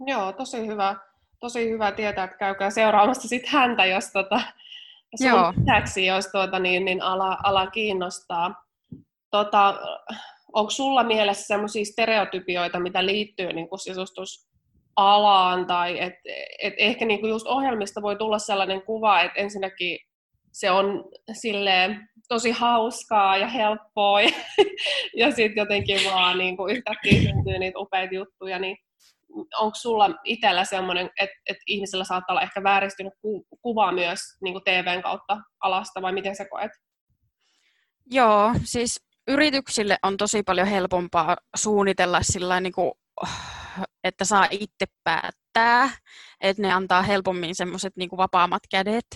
Joo, 0.06 0.32
tosi 0.32 0.66
hyvä, 0.66 0.96
tosi 1.40 1.70
hyvä 1.70 1.92
tietää, 1.92 2.24
että 2.24 2.36
käykää 2.36 2.70
seuraamassa 2.70 3.28
sit 3.28 3.46
häntä, 3.46 3.84
jos 3.84 4.12
tota, 4.12 4.40
Joo. 5.20 5.52
lisäksi, 5.56 6.06
jos 6.06 6.26
tuota, 6.26 6.58
niin, 6.58 6.84
niin 6.84 7.02
ala, 7.02 7.38
ala 7.42 7.66
kiinnostaa. 7.66 8.64
Tota, 9.30 9.74
onko 10.52 10.70
sulla 10.70 11.04
mielessä 11.04 11.46
sellaisia 11.46 11.84
stereotypioita, 11.84 12.80
mitä 12.80 13.06
liittyy 13.06 13.52
niin 13.52 13.68
kuin 13.68 13.78
sisustusalaan, 13.78 15.66
tai 15.66 16.00
et, 16.00 16.14
et 16.62 16.74
ehkä 16.78 17.04
niin 17.04 17.20
kuin 17.20 17.30
just 17.30 17.46
ohjelmista 17.46 18.02
voi 18.02 18.16
tulla 18.16 18.38
sellainen 18.38 18.82
kuva, 18.82 19.20
että 19.20 19.40
ensinnäkin 19.40 19.98
se 20.52 20.70
on 20.70 21.04
silleen 21.32 22.08
tosi 22.28 22.50
hauskaa 22.50 23.36
ja 23.36 23.48
helppoa 23.48 24.20
ja, 24.20 24.30
ja 25.20 25.30
sitten 25.30 25.62
jotenkin 25.62 26.00
vaan 26.04 26.38
niin 26.38 26.56
kuin 26.56 26.76
yhtäkkiä 26.76 27.22
syntyy 27.22 27.58
niitä 27.58 27.78
upeita 27.78 28.14
juttuja, 28.14 28.58
niin 28.58 28.76
onko 29.58 29.74
sulla 29.74 30.10
itsellä 30.24 30.64
semmoinen, 30.64 31.10
että, 31.20 31.36
että 31.46 31.62
ihmisellä 31.66 32.04
saattaa 32.04 32.34
olla 32.34 32.42
ehkä 32.42 32.62
vääristynyt 32.62 33.12
ku, 33.22 33.46
kuva 33.62 33.92
myös 33.92 34.20
niin 34.42 34.54
kuin 34.54 34.64
TVn 34.64 35.02
kautta 35.02 35.38
alasta 35.60 36.02
vai 36.02 36.12
miten 36.12 36.36
sä 36.36 36.44
koet? 36.50 36.70
Joo, 38.10 38.54
siis 38.64 39.00
yrityksille 39.28 39.96
on 40.02 40.16
tosi 40.16 40.42
paljon 40.42 40.66
helpompaa 40.66 41.36
suunnitella 41.56 42.22
sillä 42.22 42.60
niin 42.60 42.72
kuin, 42.72 42.92
että 44.04 44.24
saa 44.24 44.48
itse 44.50 44.86
päättää, 45.04 45.90
että 46.40 46.62
ne 46.62 46.72
antaa 46.72 47.02
helpommin 47.02 47.54
semmoiset 47.54 47.96
niin 47.96 48.10
vapaammat 48.16 48.62
kädet 48.70 49.06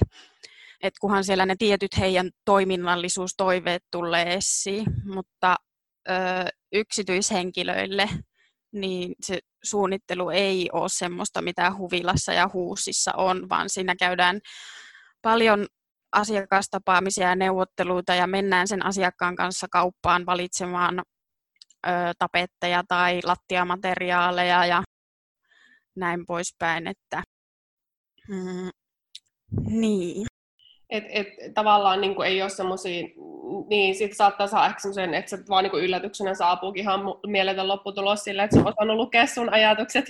että 0.83 0.99
kunhan 1.01 1.25
siellä 1.25 1.47
ne 1.47 1.55
tietyt 1.59 1.99
heidän 1.99 2.31
toiminnallisuustoiveet 2.45 3.83
tulee 3.91 4.35
esiin, 4.35 4.87
mutta 5.05 5.57
ö, 6.09 6.13
yksityishenkilöille 6.73 8.09
niin 8.73 9.15
se 9.21 9.39
suunnittelu 9.65 10.31
ei 10.31 10.69
ole 10.73 10.89
semmoista, 10.89 11.43
mitä 11.43 11.73
huvilassa 11.79 12.33
ja 12.33 12.51
huusissa 12.53 13.13
on, 13.17 13.49
vaan 13.49 13.71
siinä 13.71 13.97
käydään 13.97 14.41
paljon 15.23 15.67
asiakastapaamisia 16.13 17.29
ja 17.29 17.37
neuvotteluita 17.37 18.15
ja 18.15 18.27
mennään 18.27 18.69
sen 18.69 18.87
asiakkaan 18.87 19.37
kanssa 19.37 19.67
kauppaan 19.71 20.27
valitsemaan 20.27 21.03
ö, 21.87 21.91
tapetteja 22.19 22.83
tai 22.89 23.21
lattiamateriaaleja 23.25 24.67
ja 24.67 24.83
näin 25.97 26.27
poispäin, 26.27 26.87
että 26.87 27.23
mm, 28.29 28.71
niin. 29.67 30.28
Et, 30.91 31.05
et, 31.09 31.29
tavallaan 31.55 32.01
niin 32.01 32.15
kuin 32.15 32.29
ei 32.29 32.43
ole 32.43 32.51
semmoisia 32.51 33.09
niin, 33.69 33.95
sit 33.95 34.17
saattaa 34.17 34.47
saada 34.47 34.67
ehkä 34.67 34.93
sen, 34.93 35.15
että 35.15 35.31
se 35.31 35.39
vaan 35.49 35.65
niin 35.65 35.85
yllätyksenä 35.85 36.35
saapuukin 36.35 36.81
ihan 36.81 37.01
mieletön 37.27 37.69
lopputulos 37.69 38.25
sillä, 38.25 38.45
että 38.45 38.57
se 38.57 38.61
on 38.61 38.69
osannut 38.69 38.97
lukea 38.97 39.27
sun 39.27 39.53
ajatukset. 39.53 40.05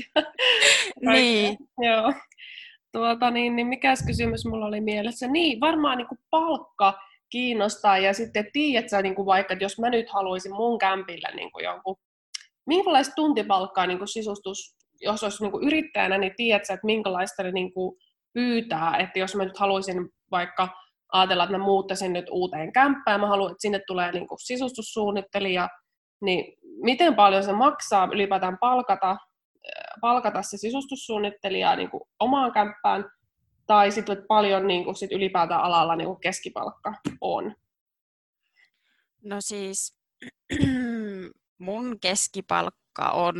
niin. 1.13 1.57
Joo. 1.79 2.13
Tuota, 2.93 3.31
niin, 3.31 3.57
niin 3.57 3.67
mikäs 3.67 4.05
kysymys 4.07 4.47
mulla 4.47 4.67
oli 4.67 4.81
mielessä? 4.81 5.27
Niin, 5.27 5.61
varmaan 5.61 5.99
niin 5.99 6.09
kuin 6.09 6.19
palkka 6.31 6.99
kiinnostaa 7.31 7.99
ja 7.99 8.13
sitten 8.13 8.51
tiedät 8.53 8.89
sä 8.89 9.03
niin 9.03 9.15
kuin 9.15 9.27
vaikka, 9.27 9.53
että 9.53 9.65
jos 9.65 9.79
mä 9.79 9.91
nyt 9.91 10.09
haluaisin 10.09 10.55
mun 10.55 10.79
kämpille 10.79 11.29
niin 11.35 11.53
kuin 11.53 11.65
jonkun, 11.65 11.97
minkälaista 12.67 13.15
tuntipalkkaa 13.15 13.87
niin 13.87 13.99
kuin 13.99 14.09
sisustus, 14.09 14.77
jos 15.01 15.23
olisi 15.23 15.43
niin 15.43 15.53
kuin 15.53 15.67
yrittäjänä, 15.67 16.19
niin 16.19 16.35
tiedät 16.37 16.65
sä, 16.65 16.75
että 16.75 16.87
minkälaista 16.87 17.43
ne 17.43 17.53
niin 17.53 17.73
kuin 17.73 17.97
pyytää, 18.33 18.97
että 18.97 19.19
jos 19.19 19.35
mä 19.35 19.45
nyt 19.45 19.59
haluaisin 19.59 20.11
vaikka 20.31 20.69
ajatella, 21.13 21.45
että 21.45 21.59
mä 21.59 21.65
muuttaisin 21.65 22.13
nyt 22.13 22.27
uuteen 22.31 22.73
kämppään, 22.73 23.21
mä 23.21 23.27
haluan, 23.27 23.51
että 23.51 23.63
sinne 23.63 23.81
tulee 23.87 24.13
niin 24.13 24.29
kuin 24.29 24.39
sisustussuunnittelija, 24.39 25.69
niin 26.21 26.59
miten 26.83 27.15
paljon 27.15 27.45
se 27.45 27.53
maksaa 27.53 28.09
ylipäätään 28.13 28.59
palkata, 28.59 29.17
palkata 30.01 30.43
se 30.43 30.57
sisustussuunnittelija 30.57 31.77
niin 31.77 31.91
kuin 31.91 32.03
omaan 32.21 32.53
kämppään, 32.53 33.05
tai 33.67 33.91
sitten 33.91 34.25
paljon 34.29 34.67
niin 34.67 34.85
kuin 34.85 34.97
sit 34.97 35.13
ylipäätään 35.13 35.63
alalla 35.63 35.97
niin 35.97 36.07
kuin 36.07 36.21
keskipalkka 36.21 36.95
on? 37.21 37.55
No 39.25 39.37
siis 39.41 39.99
mun 41.59 42.01
keskipalkka 42.01 43.11
on 43.13 43.37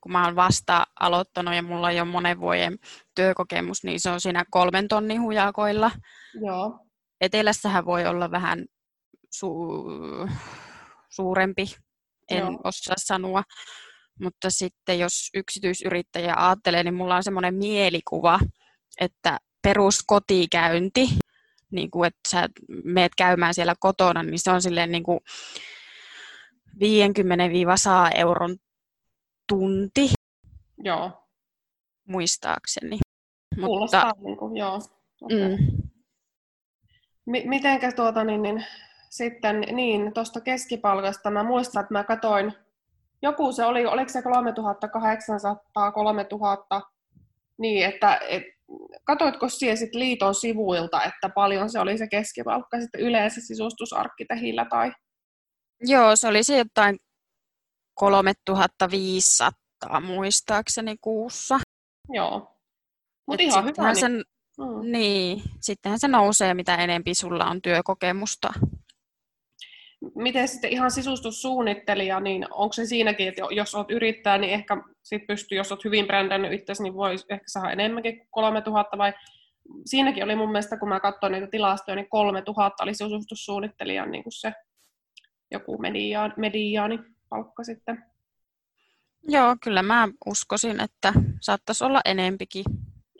kun 0.00 0.12
mä 0.12 0.24
oon 0.24 0.36
vasta 0.36 0.86
aloittanut 1.00 1.54
ja 1.54 1.62
mulla 1.62 1.86
on 1.86 1.96
jo 1.96 2.04
monen 2.04 2.40
vuoden 2.40 2.78
työkokemus, 3.14 3.84
niin 3.84 4.00
se 4.00 4.10
on 4.10 4.20
siinä 4.20 4.44
kolmen 4.50 4.88
tonnin 4.88 5.22
hujakoilla. 5.22 5.90
Joo. 6.46 6.86
Etelässähän 7.20 7.84
voi 7.84 8.06
olla 8.06 8.30
vähän 8.30 8.64
su- 9.36 10.30
suurempi, 11.08 11.74
en 12.30 12.38
Joo. 12.38 12.60
osaa 12.64 12.96
sanoa. 12.98 13.42
Mutta 14.20 14.50
sitten 14.50 14.98
jos 14.98 15.30
yksityisyrittäjä 15.34 16.34
ajattelee, 16.36 16.82
niin 16.82 16.94
mulla 16.94 17.16
on 17.16 17.24
semmoinen 17.24 17.54
mielikuva, 17.54 18.40
että 19.00 19.38
peruskotikäynti, 19.62 21.08
niin 21.70 21.90
kuin, 21.90 22.06
että 22.06 22.20
sä 22.28 22.48
meet 22.84 23.12
käymään 23.16 23.54
siellä 23.54 23.74
kotona, 23.80 24.22
niin 24.22 24.38
se 24.38 24.50
on 24.50 24.62
silleen 24.62 24.92
niin 24.92 25.02
kuin 25.02 25.20
50-100 26.74 26.78
euron 28.14 28.56
tunti. 29.50 30.10
Joo. 30.78 31.10
Muistaakseni. 32.08 32.98
Kuulostaa 33.64 34.04
Mutta, 34.04 34.22
niin 34.24 34.36
kuin, 34.36 34.56
joo. 34.56 34.80
Okay. 35.20 35.56
Mm. 35.56 35.66
M- 37.26 37.48
mitenkä 37.48 37.92
tuota 37.92 38.24
niin, 38.24 38.42
niin 38.42 38.64
sitten 39.10 39.60
niin 39.60 40.12
tuosta 40.14 40.40
keskipalkasta 40.40 41.30
mä 41.30 41.42
muistan, 41.42 41.80
että 41.80 41.94
mä 41.94 42.04
katoin, 42.04 42.52
joku 43.22 43.52
se 43.52 43.64
oli, 43.64 43.86
oliko 43.86 44.08
se 44.08 44.22
3800, 44.22 45.92
3000, 45.92 46.80
niin 47.58 47.86
että 47.86 48.20
et, 48.28 48.42
katoitko 49.04 49.48
siellä 49.48 49.76
sit 49.76 49.94
liiton 49.94 50.34
sivuilta, 50.34 51.04
että 51.04 51.28
paljon 51.28 51.70
se 51.70 51.80
oli 51.80 51.98
se 51.98 52.08
keskipalkka 52.08 52.80
sitten 52.80 53.00
yleensä 53.00 53.40
sisustusarkkitehillä 53.40 54.64
tai? 54.64 54.92
Joo, 55.80 56.16
se 56.16 56.28
oli 56.28 56.42
se 56.42 56.58
jotain 56.58 56.96
3500 58.00 60.00
muistaakseni 60.00 60.96
kuussa. 61.00 61.58
Joo. 62.12 62.56
Mutta 63.26 63.42
ihan 63.42 63.64
hyvä. 63.64 63.92
Niin... 63.92 63.96
Sen, 63.96 64.24
mm. 64.58 64.92
niin, 64.92 65.42
sittenhän 65.60 66.00
se 66.00 66.08
nousee, 66.08 66.54
mitä 66.54 66.74
enempi 66.74 67.14
sulla 67.14 67.44
on 67.44 67.62
työkokemusta. 67.62 68.52
Miten 70.14 70.48
sitten 70.48 70.70
ihan 70.70 70.90
sisustussuunnittelija, 70.90 72.20
niin 72.20 72.46
onko 72.50 72.72
se 72.72 72.86
siinäkin, 72.86 73.28
että 73.28 73.42
jos 73.50 73.74
olet 73.74 73.90
yrittäjä, 73.90 74.38
niin 74.38 74.52
ehkä 74.52 74.76
sit 75.02 75.26
pystyy, 75.26 75.58
jos 75.58 75.72
olet 75.72 75.84
hyvin 75.84 76.06
brändännyt 76.06 76.52
itsesi, 76.52 76.82
niin 76.82 76.94
voi 76.94 77.16
ehkä 77.30 77.44
saada 77.46 77.70
enemmänkin 77.70 78.18
kuin 78.18 78.28
3000 78.30 78.98
vai 78.98 79.12
siinäkin 79.84 80.24
oli 80.24 80.36
mun 80.36 80.52
mielestä, 80.52 80.78
kun 80.78 80.88
mä 80.88 81.00
katsoin 81.00 81.32
niitä 81.32 81.46
tilastoja, 81.50 81.96
niin 81.96 82.08
3000 82.08 82.84
oli 82.84 82.94
sisustussuunnittelijan 82.94 84.10
niin 84.10 84.22
kuin 84.22 84.32
se 84.32 84.52
joku 85.50 85.78
mediaani 86.36 86.98
palkka 87.30 87.64
sitten. 87.64 88.04
Joo, 89.28 89.56
kyllä 89.62 89.82
mä 89.82 90.08
uskoisin, 90.26 90.80
että 90.80 91.12
saattaisi 91.40 91.84
olla 91.84 92.00
enempikin. 92.04 92.64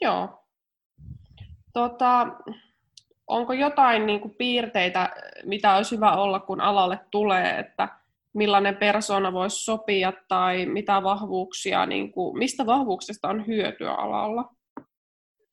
Joo. 0.01 0.45
Tota, 1.73 2.27
onko 3.27 3.53
jotain 3.53 4.05
niin 4.05 4.19
kuin, 4.21 4.35
piirteitä, 4.35 5.15
mitä 5.45 5.75
olisi 5.75 5.95
hyvä 5.95 6.11
olla, 6.11 6.39
kun 6.39 6.61
alalle 6.61 6.99
tulee, 7.11 7.59
että 7.59 7.89
millainen 8.33 8.77
persona 8.77 9.33
voisi 9.33 9.63
sopia 9.63 10.13
tai 10.27 10.65
mitä 10.65 11.03
vahvuuksia, 11.03 11.85
niin 11.85 12.11
kuin, 12.11 12.37
mistä 12.37 12.65
vahvuuksista 12.65 13.27
on 13.29 13.47
hyötyä 13.47 13.93
alalla? 13.93 14.55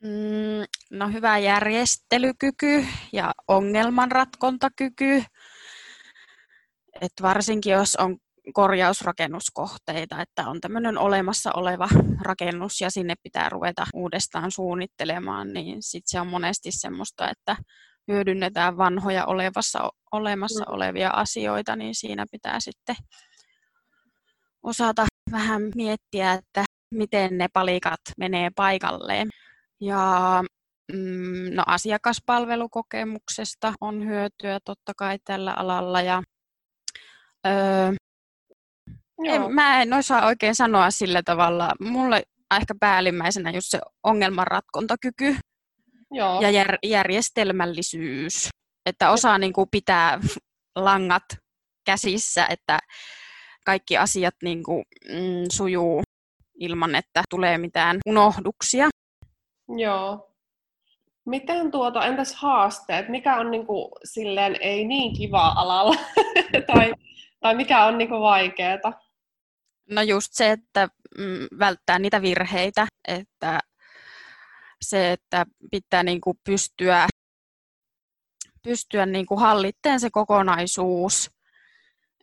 Mm, 0.03 0.65
no 0.91 1.09
hyvä 1.09 1.39
järjestelykyky 1.39 2.87
ja 3.13 3.33
ongelmanratkontakyky. 3.49 5.23
Et 7.01 7.13
varsinkin 7.23 7.73
jos 7.73 7.97
on 7.97 8.17
korjausrakennuskohteita, 8.53 10.23
että 10.23 10.49
on 10.49 10.61
tämmöinen 10.61 10.99
olemassa 10.99 11.53
oleva 11.53 11.89
rakennus 12.23 12.81
ja 12.81 12.91
sinne 12.91 13.15
pitää 13.23 13.49
ruveta 13.49 13.87
uudestaan 13.95 14.51
suunnittelemaan, 14.51 15.53
niin 15.53 15.83
sitten 15.83 16.11
se 16.11 16.21
on 16.21 16.27
monesti 16.27 16.73
semmoista, 16.73 17.31
että 17.31 17.57
hyödynnetään 18.09 18.77
vanhoja 18.77 19.27
olevassa, 19.27 19.91
olemassa 20.13 20.65
mm. 20.65 20.75
olevia 20.75 21.11
asioita, 21.11 21.77
niin 21.77 21.95
siinä 21.95 22.27
pitää 22.31 22.61
sitten 22.61 22.97
osata 24.63 25.07
vähän 25.33 25.63
miettiä, 25.75 26.33
että 26.33 26.65
miten 26.95 27.39
ne 27.39 27.49
palikat 27.53 28.01
menee 28.19 28.51
paikalleen. 28.57 29.29
Ja 29.81 30.43
mm, 30.93 31.55
no, 31.55 31.63
asiakaspalvelukokemuksesta 31.67 33.73
on 33.81 34.07
hyötyä 34.07 34.59
totta 34.65 34.93
kai 34.97 35.19
tällä 35.25 35.53
alalla 35.53 36.01
ja 36.01 36.23
öö, 37.47 37.93
en, 39.35 39.55
mä 39.55 39.83
en 39.83 39.93
osaa 39.93 40.27
oikein 40.27 40.55
sanoa 40.55 40.91
sillä 40.91 41.23
tavalla. 41.23 41.73
Mulle 41.81 42.23
ehkä 42.57 42.75
päällimmäisenä 42.81 43.51
just 43.51 43.67
se 43.71 43.81
ongelmanratkontakyky 44.03 45.37
Joo. 46.11 46.41
ja 46.41 46.51
jär, 46.51 46.79
järjestelmällisyys. 46.85 48.49
Että 48.87 49.11
osaa 49.11 49.39
niin 49.39 49.53
kuin 49.53 49.69
pitää 49.71 50.21
langat 50.77 51.25
käsissä, 51.87 52.47
että 52.47 52.79
kaikki 53.65 53.97
asiat 53.97 54.35
niin 54.43 54.63
kuin, 54.63 54.85
mm, 55.09 55.45
sujuu 55.53 56.03
ilman, 56.61 56.95
että 56.95 57.23
tulee 57.31 57.59
mitään 57.59 57.99
unohduksia. 58.07 58.89
Joo. 59.79 60.35
Miten 61.27 61.71
tuota, 61.71 62.07
entäs 62.07 62.35
haasteet? 62.35 63.09
Mikä 63.09 63.37
on 63.37 63.51
niin 63.51 63.67
kuin, 63.67 63.93
silleen 64.05 64.57
ei 64.61 64.85
niin 64.85 65.17
kiva 65.17 65.53
alalla? 65.57 65.97
tai, 66.73 66.95
tai 67.41 67.55
mikä 67.55 67.85
on 67.85 67.99
niin 67.99 68.09
kuin, 68.09 68.21
vaikeaa? 68.21 69.08
No 69.91 70.03
just 70.03 70.29
se, 70.33 70.51
että 70.51 70.89
mm, 71.19 71.59
välttää 71.59 71.99
niitä 71.99 72.23
virheitä, 72.23 72.87
että 73.09 73.61
se, 74.83 75.13
että 75.13 75.47
pitää 75.71 76.03
niin 76.03 76.21
kuin 76.21 76.39
pystyä, 76.45 77.07
pystyä 78.63 79.07
niin 79.07 79.27
kuin 79.27 79.41
hallitteen 79.41 80.01
se 80.01 80.11
kokonaisuus, 80.11 81.31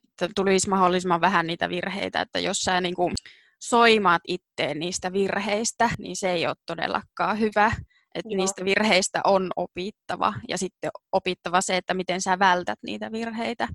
että 0.09 0.29
tulisi 0.35 0.69
mahdollisimman 0.69 1.21
vähän 1.21 1.47
niitä 1.47 1.69
virheitä, 1.69 2.21
että 2.21 2.39
jos 2.39 2.57
sä 2.57 2.81
niin 2.81 2.95
kuin 2.95 3.13
soimaat 3.61 4.21
itteen 4.27 4.79
niistä 4.79 5.13
virheistä, 5.13 5.89
niin 5.99 6.15
se 6.15 6.31
ei 6.31 6.47
ole 6.47 6.55
todellakaan 6.65 7.39
hyvä. 7.39 7.71
Että 8.15 8.29
Joo. 8.29 8.37
niistä 8.37 8.65
virheistä 8.65 9.21
on 9.23 9.51
opittava 9.55 10.33
ja 10.49 10.57
sitten 10.57 10.91
opittava 11.11 11.61
se, 11.61 11.77
että 11.77 11.93
miten 11.93 12.21
sä 12.21 12.39
vältät 12.39 12.79
niitä 12.83 13.11
virheitä. 13.11 13.67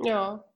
Joo. 0.00 0.55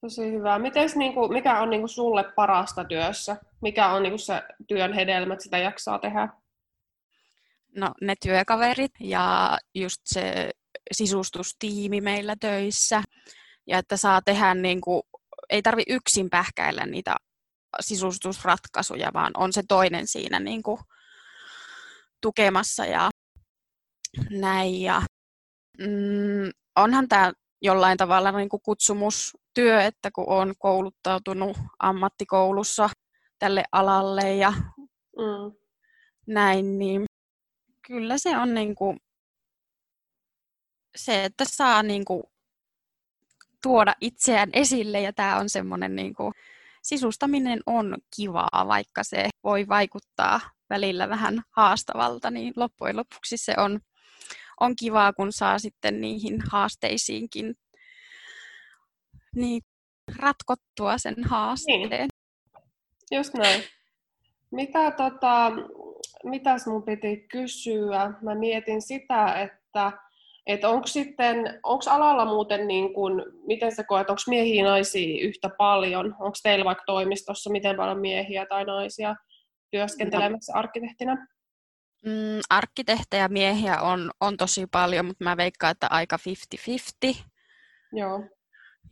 Tosi 0.00 0.32
hyvä. 0.32 0.58
Mites, 0.58 0.96
niin 0.96 1.14
kuin, 1.14 1.32
mikä 1.32 1.60
on 1.60 1.70
niin 1.70 1.80
kuin 1.80 1.88
sulle 1.88 2.24
parasta 2.36 2.84
työssä? 2.84 3.36
Mikä 3.62 3.88
on 3.88 4.02
niin 4.02 4.10
kuin 4.10 4.18
se 4.18 4.42
työn 4.68 4.92
hedelmä, 4.92 5.34
että 5.34 5.44
sitä 5.44 5.58
jaksaa 5.58 5.98
tehdä? 5.98 6.28
No 7.76 7.94
ne 8.00 8.14
työkaverit 8.22 8.92
ja 9.00 9.58
just 9.74 10.00
se 10.04 10.50
sisustustiimi 10.92 12.00
meillä 12.00 12.36
töissä. 12.40 13.02
Ja 13.66 13.78
että 13.78 13.96
saa 13.96 14.22
tehdä, 14.22 14.54
niin 14.54 14.80
kuin, 14.80 15.02
ei 15.50 15.62
tarvi 15.62 15.82
yksin 15.88 16.30
pähkäillä 16.30 16.86
niitä 16.86 17.16
sisustusratkaisuja, 17.80 19.10
vaan 19.14 19.32
on 19.36 19.52
se 19.52 19.62
toinen 19.68 20.06
siinä 20.06 20.40
niin 20.40 20.62
kuin, 20.62 20.80
tukemassa 22.20 22.84
ja 22.84 23.10
näin. 24.30 24.82
Ja, 24.82 25.02
mm, 25.78 26.50
onhan 26.76 27.08
tämä 27.08 27.32
jollain 27.62 27.98
tavalla 27.98 28.32
niin 28.32 28.48
kuin 28.48 28.62
kutsumustyö, 29.58 29.82
että 29.82 30.10
kun 30.10 30.28
olen 30.28 30.54
kouluttautunut 30.58 31.56
ammattikoulussa 31.78 32.90
tälle 33.38 33.64
alalle 33.72 34.34
ja 34.34 34.50
mm. 35.18 35.52
näin, 36.26 36.78
niin 36.78 37.04
kyllä 37.86 38.18
se 38.18 38.38
on 38.38 38.54
niin 38.54 38.74
kuin, 38.74 38.98
se, 40.96 41.24
että 41.24 41.44
saa 41.46 41.82
niin 41.82 42.04
kuin, 42.04 42.22
tuoda 43.62 43.94
itseään 44.00 44.50
esille 44.52 45.00
ja 45.00 45.12
tämä 45.12 45.36
on 45.36 45.48
semmoinen 45.48 45.96
niin 45.96 46.14
kuin, 46.14 46.32
sisustaminen 46.82 47.60
on 47.66 47.96
kivaa, 48.16 48.64
vaikka 48.66 49.04
se 49.04 49.28
voi 49.44 49.68
vaikuttaa 49.68 50.40
välillä 50.70 51.08
vähän 51.08 51.42
haastavalta, 51.50 52.30
niin 52.30 52.52
loppujen 52.56 52.96
lopuksi 52.96 53.36
se 53.36 53.54
on, 53.56 53.80
on 54.60 54.76
kivaa, 54.76 55.12
kun 55.12 55.32
saa 55.32 55.58
sitten 55.58 56.00
niihin 56.00 56.42
haasteisiinkin 56.50 57.54
niin, 59.40 59.62
ratkottua 60.18 60.98
sen 60.98 61.24
haasteen. 61.24 61.90
Niin. 61.90 62.08
Just 63.10 63.34
näin. 63.34 63.62
Mitä 64.50 64.90
tota, 64.90 65.52
mitäs 66.24 66.66
mun 66.66 66.82
piti 66.82 67.16
kysyä? 67.16 68.12
Mä 68.22 68.34
mietin 68.34 68.82
sitä, 68.82 69.42
että 69.42 69.92
että 70.48 70.68
onko 70.68 70.86
sitten, 70.86 71.60
onko 71.62 71.84
alalla 71.90 72.24
muuten, 72.24 72.66
niin 72.66 72.94
kun, 72.94 73.22
miten 73.46 73.74
sä 73.74 73.84
koet, 73.84 74.10
onko 74.10 74.22
miehiä 74.26 74.64
naisia 74.64 75.24
yhtä 75.24 75.48
paljon? 75.48 76.06
Onko 76.06 76.36
teillä 76.42 76.64
vaikka 76.64 76.84
toimistossa 76.86 77.50
miten 77.50 77.76
paljon 77.76 78.00
miehiä 78.00 78.46
tai 78.46 78.64
naisia 78.64 79.16
työskentelemässä 79.70 80.52
no. 80.52 80.58
arkkitehtinä? 80.58 81.26
Mm, 82.04 82.40
arkkitehtejä 82.50 83.28
miehiä 83.28 83.80
on, 83.80 84.10
on 84.20 84.36
tosi 84.36 84.66
paljon, 84.66 85.06
mutta 85.06 85.24
mä 85.24 85.36
veikkaan, 85.36 85.70
että 85.70 85.86
aika 85.90 86.18
50-50. 87.10 87.16
Joo. 87.92 88.24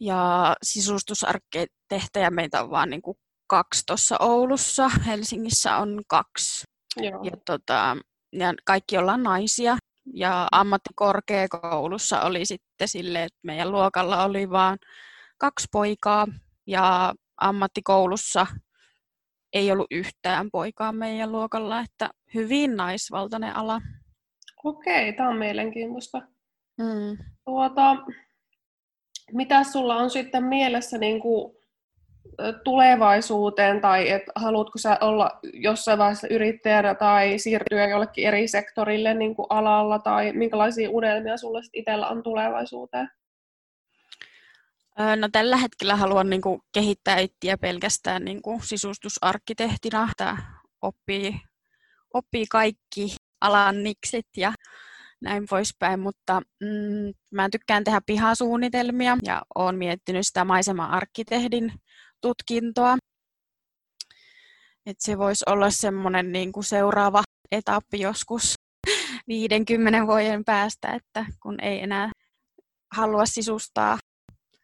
Ja 0.00 0.54
sisustusarkkitehtejä 0.62 2.30
meitä 2.30 2.62
on 2.62 2.70
vaan 2.70 2.90
niin 2.90 3.02
kuin 3.02 3.18
kaksi 3.46 3.82
tuossa 3.86 4.16
Oulussa. 4.20 4.88
Helsingissä 5.06 5.76
on 5.76 6.00
kaksi. 6.08 6.64
Joo. 6.96 7.22
Ja, 7.22 7.30
tota, 7.46 7.96
ja 8.32 8.54
kaikki 8.64 8.98
ollaan 8.98 9.22
naisia. 9.22 9.76
Ja 10.14 10.48
ammattikorkeakoulussa 10.52 12.20
oli 12.20 12.46
sitten 12.46 12.88
sille, 12.88 13.22
että 13.22 13.38
meidän 13.42 13.72
luokalla 13.72 14.24
oli 14.24 14.50
vain 14.50 14.78
kaksi 15.38 15.66
poikaa 15.72 16.26
ja 16.66 17.14
ammattikoulussa 17.40 18.46
ei 19.52 19.72
ollut 19.72 19.86
yhtään 19.90 20.50
poikaa 20.50 20.92
meidän 20.92 21.32
luokalla, 21.32 21.80
että 21.80 22.10
hyvin 22.34 22.76
naisvaltainen 22.76 23.56
ala. 23.56 23.80
Okei, 24.64 25.12
tämä 25.12 25.28
on 25.28 25.36
mielenkiintoista. 25.36 26.18
Mm. 26.78 27.18
Tuota, 27.44 27.96
mitä 29.32 29.64
sulla 29.64 29.96
on 29.96 30.10
sitten 30.10 30.44
mielessä 30.44 30.98
niin 30.98 31.20
kuin 31.20 31.56
tulevaisuuteen 32.64 33.80
tai 33.80 34.10
et 34.10 34.22
haluatko 34.34 34.78
sä 34.78 34.98
olla 35.00 35.38
jossain 35.52 35.98
vaiheessa 35.98 36.28
yrittäjänä 36.28 36.94
tai 36.94 37.38
siirtyä 37.38 37.88
jollekin 37.88 38.26
eri 38.26 38.48
sektorille 38.48 39.14
niin 39.14 39.36
kuin 39.36 39.46
alalla 39.50 39.98
tai 39.98 40.32
minkälaisia 40.32 40.90
unelmia 40.90 41.36
sulla 41.36 41.60
itsellä 41.72 42.08
on 42.08 42.22
tulevaisuuteen? 42.22 43.10
No 45.16 45.28
tällä 45.32 45.56
hetkellä 45.56 45.96
haluan 45.96 46.30
niin 46.30 46.42
kuin, 46.42 46.60
kehittää 46.72 47.18
itseä 47.18 47.58
pelkästään 47.58 48.24
niin 48.24 48.42
kuin, 48.42 48.60
sisustusarkkitehtina. 48.62 50.08
Tämä 50.16 50.36
oppii, 50.82 51.40
oppii 52.14 52.46
kaikki 52.50 53.16
alan 53.40 53.82
niksit 53.82 54.26
ja 54.36 54.52
näin 55.22 55.46
poispäin, 55.50 56.00
mutta 56.00 56.40
mm, 56.60 57.12
mä 57.32 57.48
tykkään 57.52 57.84
tehdä 57.84 58.00
pihasuunnitelmia 58.06 59.16
ja 59.22 59.42
olen 59.54 59.78
miettinyt 59.78 60.26
sitä 60.26 60.44
maisema-arkkitehdin 60.44 61.72
tutkintoa. 62.20 62.96
Et 64.86 64.96
se 65.00 65.18
voisi 65.18 65.44
olla 65.46 65.70
semmoinen 65.70 66.32
niin 66.32 66.52
kuin 66.52 66.64
seuraava 66.64 67.22
etappi 67.52 68.00
joskus 68.00 68.54
50 69.28 70.06
vuoden 70.06 70.44
päästä, 70.44 70.88
että 70.88 71.26
kun 71.42 71.60
ei 71.62 71.82
enää 71.82 72.10
halua 72.94 73.26
sisustaa, 73.26 73.98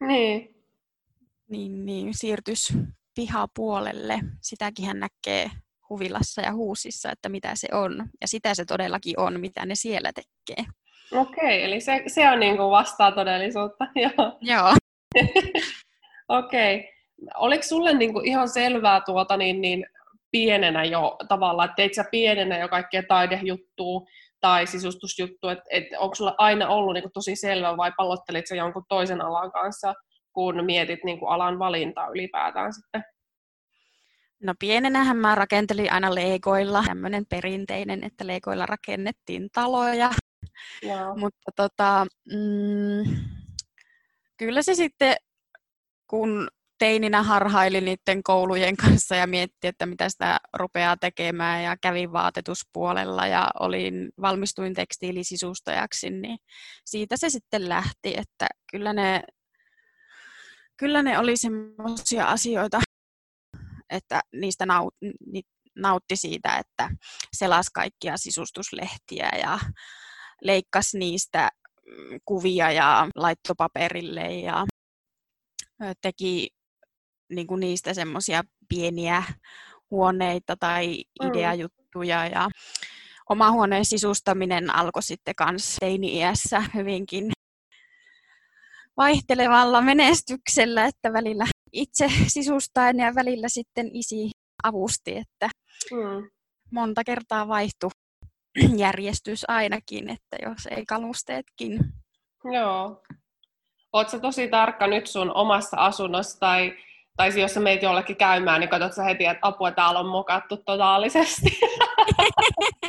niin, 0.07 0.55
niin, 1.49 1.85
niin 1.85 2.17
siirtys 2.17 2.73
pihapuolelle. 3.15 4.19
Sitäkin 4.41 4.85
hän 4.85 4.99
näkee 4.99 5.51
huvilassa 5.93 6.41
ja 6.41 6.53
huusissa, 6.53 7.11
että 7.11 7.29
mitä 7.29 7.51
se 7.55 7.67
on. 7.71 8.05
Ja 8.21 8.27
sitä 8.27 8.55
se 8.55 8.65
todellakin 8.65 9.19
on, 9.19 9.39
mitä 9.39 9.65
ne 9.65 9.75
siellä 9.75 10.11
tekee. 10.13 10.65
Okei, 11.11 11.63
eli 11.63 11.81
se, 11.81 12.03
se 12.07 12.29
on 12.29 12.39
niin 12.39 12.57
kuin 12.57 12.71
vastaa 12.71 13.11
todellisuutta. 13.11 13.85
Joo. 14.03 14.37
Joo. 14.41 14.73
Okei 16.39 16.93
oliko 17.35 17.63
sulle 17.63 17.93
niin 17.93 18.13
kuin 18.13 18.25
ihan 18.25 18.49
selvää 18.49 19.01
tuota 19.05 19.37
niin, 19.37 19.61
niin 19.61 19.85
pienenä 20.31 20.83
jo 20.83 21.15
tavallaan, 21.27 21.65
että 21.65 21.75
teit 21.75 21.93
sä 21.93 22.05
pienenä 22.11 22.57
jo 22.57 22.69
kaikkea 22.69 23.03
taidejuttua 23.07 24.01
tai 24.39 24.67
sisustusjuttu, 24.67 25.49
että 25.49 25.63
et, 25.69 25.83
onko 25.97 26.15
sulla 26.15 26.35
aina 26.37 26.67
ollut 26.67 26.93
niin 26.93 27.03
kuin 27.03 27.13
tosi 27.13 27.35
selvä 27.35 27.77
vai 27.77 27.91
pallottelit 27.97 28.47
sä 28.47 28.55
jonkun 28.55 28.85
toisen 28.89 29.21
alan 29.21 29.51
kanssa, 29.51 29.93
kun 30.33 30.65
mietit 30.65 31.03
niin 31.03 31.19
kuin 31.19 31.29
alan 31.29 31.59
valintaa 31.59 32.07
ylipäätään 32.07 32.73
sitten? 32.73 33.03
No 34.43 34.53
pienenähän 34.59 35.17
mä 35.17 35.35
rakentelin 35.35 35.91
aina 35.91 36.15
legoilla, 36.15 36.83
tämmöinen 36.87 37.25
perinteinen, 37.25 38.03
että 38.03 38.27
legoilla 38.27 38.65
rakennettiin 38.65 39.49
taloja. 39.53 40.11
Joo. 40.81 41.15
Mutta 41.15 41.51
tota, 41.55 42.07
mm, 42.25 43.15
kyllä 44.37 44.61
se 44.61 44.75
sitten, 44.75 45.15
kun 46.07 46.47
teininä 46.77 47.23
harhaili 47.23 47.81
niiden 47.81 48.23
koulujen 48.23 48.77
kanssa 48.77 49.15
ja 49.15 49.27
mietti, 49.27 49.67
että 49.67 49.85
mitä 49.85 50.09
sitä 50.09 50.39
rupeaa 50.53 50.97
tekemään 50.97 51.63
ja 51.63 51.77
kävin 51.81 52.13
vaatetuspuolella 52.13 53.27
ja 53.27 53.51
olin, 53.59 54.09
valmistuin 54.21 54.73
tekstiilisisustajaksi, 54.73 56.09
niin 56.09 56.37
siitä 56.85 57.17
se 57.17 57.29
sitten 57.29 57.69
lähti, 57.69 58.17
että 58.17 58.47
kyllä 58.71 58.93
ne, 58.93 59.23
kyllä 60.77 61.03
ne 61.03 61.19
oli 61.19 61.37
semmoisia 61.37 62.25
asioita, 62.25 62.79
että 63.93 64.21
niistä 64.31 64.65
naut, 64.65 64.95
nautti 65.75 66.15
siitä, 66.15 66.57
että 66.57 66.89
selas 67.33 67.69
kaikkia 67.69 68.17
sisustuslehtiä 68.17 69.29
ja 69.41 69.59
leikkasi 70.41 70.97
niistä 70.97 71.49
mm, 71.85 72.19
kuvia 72.25 72.71
ja 72.71 73.07
laittopaperille 73.15 74.33
ja 74.33 74.65
teki 76.01 76.49
niin 77.29 77.47
kuin 77.47 77.59
niistä 77.59 77.93
semmoisia 77.93 78.43
pieniä 78.69 79.23
huoneita 79.91 80.55
tai 80.59 81.03
mm. 81.23 81.29
ideajuttuja 81.29 82.27
ja 82.27 82.49
oma 83.29 83.51
huoneen 83.51 83.85
sisustaminen 83.85 84.75
alkoi 84.75 85.03
sitten 85.03 85.35
kans 85.35 85.75
teini-iässä 85.79 86.63
hyvinkin 86.73 87.31
vaihtelevalla 88.97 89.81
menestyksellä, 89.81 90.85
että 90.85 91.13
välillä 91.13 91.45
itse 91.73 92.07
sisustaen 92.27 92.99
ja 92.99 93.15
välillä 93.15 93.49
sitten 93.49 93.89
isi 93.93 94.31
avusti, 94.63 95.17
että 95.17 95.49
mm. 95.91 96.29
monta 96.71 97.03
kertaa 97.03 97.47
vaihtui 97.47 97.89
järjestys 98.77 99.45
ainakin, 99.47 100.09
että 100.09 100.37
jos 100.41 100.65
ei 100.71 100.85
kalusteetkin. 100.85 101.79
Joo. 102.53 103.03
Oletko 103.93 104.19
tosi 104.19 104.47
tarkka 104.47 104.87
nyt 104.87 105.07
sun 105.07 105.35
omassa 105.35 105.77
asunnossa 105.77 106.39
tai 106.39 106.73
tai 107.17 107.41
jos 107.41 107.53
sä 107.53 107.59
meet 107.59 107.81
jollekin 107.81 108.15
käymään, 108.15 108.59
niin 108.59 108.69
katsot 108.69 108.93
sä 108.93 109.03
heti, 109.03 109.25
että 109.25 109.47
apua 109.47 109.71
täällä 109.71 109.99
on 109.99 110.05
mokattu 110.05 110.57
totaalisesti. 110.57 111.59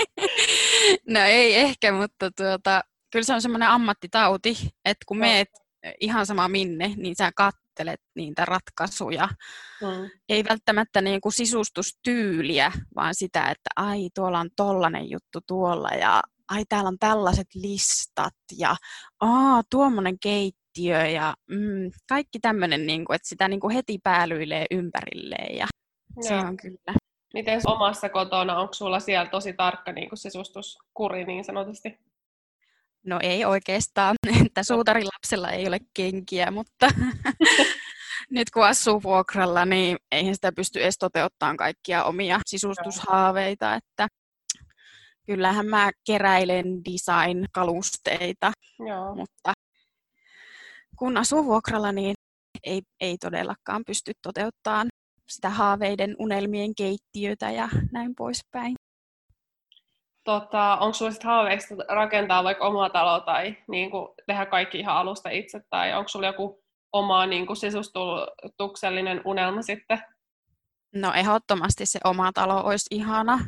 no 1.09 1.20
ei 1.20 1.55
ehkä, 1.55 1.92
mutta 1.92 2.31
tuota, 2.31 2.81
kyllä 3.12 3.25
se 3.25 3.35
on 3.35 3.42
semmoinen 3.42 3.68
ammattitauti, 3.68 4.57
että 4.85 5.05
kun 5.07 5.18
meet 5.18 5.49
ihan 6.01 6.27
sama 6.27 6.49
minne, 6.49 6.92
niin 6.97 7.16
sä 7.16 7.33
kattelet 7.75 8.01
niitä 8.15 8.45
ratkaisuja. 8.45 9.29
Mm. 9.83 10.11
Ei 10.29 10.45
välttämättä 10.49 11.01
niin 11.01 11.21
kuin 11.21 11.33
sisustustyyliä, 11.33 12.73
vaan 12.97 13.15
sitä, 13.15 13.41
että 13.41 13.71
ai 13.77 14.09
tuolla 14.15 14.41
on 14.41 14.51
tollanen 14.57 15.11
juttu 15.11 15.41
tuolla 15.47 15.89
ja 15.89 16.23
ai 16.51 16.65
täällä 16.69 16.89
on 16.89 16.99
tällaiset 16.99 17.47
listat 17.55 18.35
ja 18.59 18.77
aa 19.21 19.63
tuommoinen 19.71 20.19
keittiö 20.19 21.07
ja 21.07 21.35
mm, 21.51 21.91
kaikki 22.09 22.39
tämmöinen, 22.41 22.87
niin 22.87 23.05
kuin, 23.05 23.15
että 23.15 23.29
sitä 23.29 23.49
niin 23.49 23.61
kuin 23.61 23.75
heti 23.75 23.99
päälyilee 24.03 24.67
ympärilleen 24.71 25.57
ja 25.57 25.67
Joo. 26.17 26.23
se 26.29 26.35
on 26.35 26.57
kyllä. 26.57 26.99
Miten 27.35 27.61
omassa 27.67 28.09
kotona, 28.09 28.59
onko 28.59 28.75
sulla 28.75 29.01
siellä 29.01 29.31
tosi 29.31 29.53
tarkka 29.53 29.93
niin 29.93 30.09
kuin 30.09 30.19
sisustuskuri 30.19 31.25
niin 31.25 31.45
sanotusti? 31.45 31.99
No 33.07 33.19
ei 33.23 33.45
oikeastaan, 33.45 34.17
että 34.47 34.62
suutarilapsella 34.62 35.51
ei 35.51 35.69
ole 35.69 35.79
kenkiä, 35.95 36.51
mutta 36.51 36.88
nyt 38.31 38.51
kun 38.51 38.67
asuu 38.67 39.03
vuokralla, 39.03 39.64
niin 39.64 39.97
eihän 40.12 40.35
sitä 40.35 40.53
pysty 40.53 40.83
edes 40.83 40.99
toteuttamaan 40.99 41.57
kaikkia 41.57 42.05
omia 42.05 42.40
sisustushaaveita, 42.47 43.75
että 43.75 44.09
kyllähän 45.27 45.67
mä 45.67 45.90
keräilen 46.07 46.67
design-kalusteita, 46.85 48.53
Joo. 48.88 49.14
mutta 49.14 49.53
kun 50.99 51.17
asuu 51.17 51.45
vuokralla, 51.45 51.93
niin 51.93 52.14
ei, 52.64 52.83
ei 53.01 53.19
todellakaan 53.19 53.83
pysty 53.87 54.12
toteuttamaan 54.23 54.88
sitä 55.29 55.51
haaveiden 55.51 56.17
unelmien 56.19 56.75
keittiötä 56.75 57.51
ja 57.51 57.69
näin 57.93 58.14
poispäin. 58.14 58.75
Tota, 60.25 60.77
onko 60.77 60.93
sinulla 60.95 61.13
sitten 61.13 61.31
haaveista 61.31 61.75
rakentaa 61.89 62.45
vaikka 62.45 62.67
omaa 62.67 62.91
taloa 62.91 63.21
tai 63.21 63.57
niin 63.69 63.91
kuin, 63.91 64.09
tehdä 64.27 64.47
kaikki 64.47 64.79
ihan 64.79 64.97
alusta 64.97 65.31
itse, 65.31 65.61
tai 65.71 65.95
onko 65.95 66.09
sinulla 66.09 66.29
joku 66.29 66.65
oma 66.93 67.27
niin 67.27 67.47
kuin, 67.47 67.57
sisustuksellinen 67.57 69.23
unelma 69.25 69.63
sitten? 69.63 70.03
No 70.95 71.13
ehdottomasti 71.13 71.87
se 71.87 71.99
oma 72.05 72.33
talo 72.33 72.61
olisi 72.65 72.87
ihana, 72.91 73.39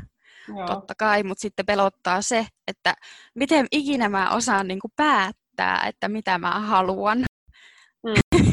Joo. 0.48 0.66
totta 0.66 0.94
kai, 0.98 1.22
mutta 1.22 1.42
sitten 1.42 1.66
pelottaa 1.66 2.22
se, 2.22 2.46
että 2.66 2.94
miten 3.34 3.66
ikinä 3.72 4.08
mä 4.08 4.30
osaan 4.30 4.68
niin 4.68 4.80
kuin 4.80 4.92
päättää, 4.96 5.86
että 5.88 6.08
mitä 6.08 6.38
mä 6.38 6.60
haluan. 6.60 7.24
Mm. 8.06 8.40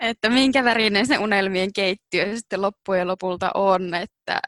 että 0.00 0.28
minkä 0.28 0.64
värinen 0.64 1.06
se 1.06 1.18
unelmien 1.18 1.72
keittiö 1.72 2.36
sitten 2.36 2.62
loppujen 2.62 3.08
lopulta 3.08 3.50
on, 3.54 3.94
että 3.94 4.40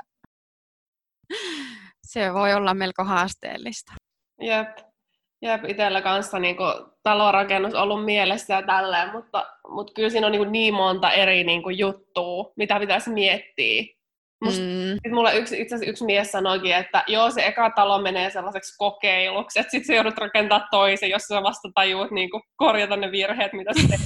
se 2.08 2.34
voi 2.34 2.54
olla 2.54 2.74
melko 2.74 3.04
haasteellista. 3.04 3.92
Jep, 4.40 4.78
Jep 5.42 5.64
itsellä 5.64 6.02
kanssa 6.02 6.38
niin 6.38 6.56
kuin, 6.56 6.72
talorakennus 7.02 7.74
ollut 7.74 8.04
mielessä 8.04 8.54
ja 8.54 8.62
tälleen, 8.62 9.12
mutta, 9.12 9.46
mutta 9.68 9.92
kyllä 9.92 10.10
siinä 10.10 10.26
on 10.26 10.32
niin, 10.32 10.52
niin 10.52 10.74
monta 10.74 11.12
eri 11.12 11.44
niin 11.44 11.62
kuin, 11.62 11.78
juttua, 11.78 12.52
mitä 12.56 12.80
pitäisi 12.80 13.10
miettiä. 13.10 13.82
Musta, 14.44 14.62
mm. 14.62 15.14
Mulla 15.14 15.32
yksi, 15.32 15.60
itse 15.60 15.74
asiassa 15.74 15.90
yksi 15.90 16.04
mies 16.04 16.32
sanoikin, 16.32 16.74
että 16.74 17.04
joo, 17.06 17.30
se 17.30 17.46
eka 17.46 17.70
talo 17.70 17.98
menee 17.98 18.30
sellaiseksi 18.30 18.74
kokeiluksi, 18.78 19.60
että 19.60 19.70
sitten 19.70 19.86
sä 19.86 19.94
joudut 19.94 20.18
rakentaa 20.18 20.68
toisen, 20.70 21.10
jos 21.10 21.22
sä 21.22 21.42
vasta 21.42 21.68
tajuut 21.74 22.10
niin 22.10 22.30
kuin, 22.30 22.42
korjata 22.56 22.96
ne 22.96 23.10
virheet, 23.10 23.52
mitä 23.52 23.70
sä 23.74 23.98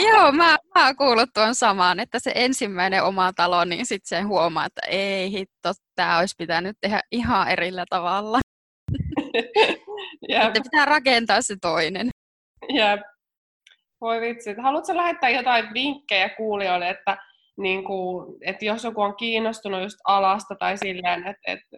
Joo, 0.08 0.32
mä, 0.32 0.56
mä 0.74 0.86
oon 0.86 0.96
kuullut 0.96 1.30
tuon 1.34 1.54
samaan, 1.54 2.00
että 2.00 2.18
se 2.18 2.32
ensimmäinen 2.34 3.04
oma 3.04 3.32
talo, 3.32 3.64
niin 3.64 3.86
sitten 3.86 4.18
se 4.18 4.22
huomaa, 4.22 4.66
että 4.66 4.80
ei 4.88 5.30
hitto, 5.30 5.72
tämä 5.94 6.18
olisi 6.18 6.34
pitänyt 6.38 6.76
tehdä 6.80 7.00
ihan 7.12 7.48
erillä 7.48 7.84
tavalla. 7.90 8.38
Sitten 10.44 10.62
pitää 10.62 10.84
rakentaa 10.84 11.42
se 11.42 11.56
toinen. 11.60 12.10
Jep. 12.68 13.00
Voi 14.00 14.20
vitsi. 14.20 14.54
Haluatko 14.62 14.96
lähettää 14.96 15.30
jotain 15.30 15.74
vinkkejä 15.74 16.28
kuulijoille, 16.28 16.88
että, 16.88 17.16
niin 17.62 17.84
kuin, 17.84 18.36
että 18.40 18.64
jos 18.64 18.84
joku 18.84 19.00
on 19.00 19.16
kiinnostunut 19.16 19.82
just 19.82 19.98
alasta 20.04 20.54
tai 20.58 20.78
silleen, 20.78 21.26
että, 21.26 21.42
että, 21.52 21.76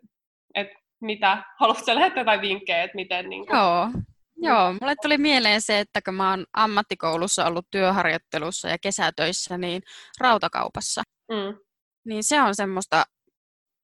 että 0.54 0.74
mitä, 1.00 1.42
haluatko 1.60 1.94
lähettää 1.94 2.20
jotain 2.20 2.40
vinkkejä, 2.40 2.82
että 2.82 2.96
miten... 2.96 3.30
Niin 3.30 3.46
kuin... 3.46 3.58
Joo. 3.58 3.88
Joo, 4.36 4.72
mulle 4.72 4.94
tuli 5.02 5.18
mieleen 5.18 5.60
se, 5.60 5.78
että 5.78 6.02
kun 6.02 6.14
mä 6.14 6.30
oon 6.30 6.44
ammattikoulussa 6.52 7.46
ollut 7.46 7.66
työharjoittelussa 7.70 8.68
ja 8.68 8.78
kesätöissä, 8.78 9.58
niin 9.58 9.82
rautakaupassa. 10.20 11.02
Mm. 11.32 11.58
Niin 12.04 12.24
se 12.24 12.42
on 12.42 12.54
semmoista 12.54 13.04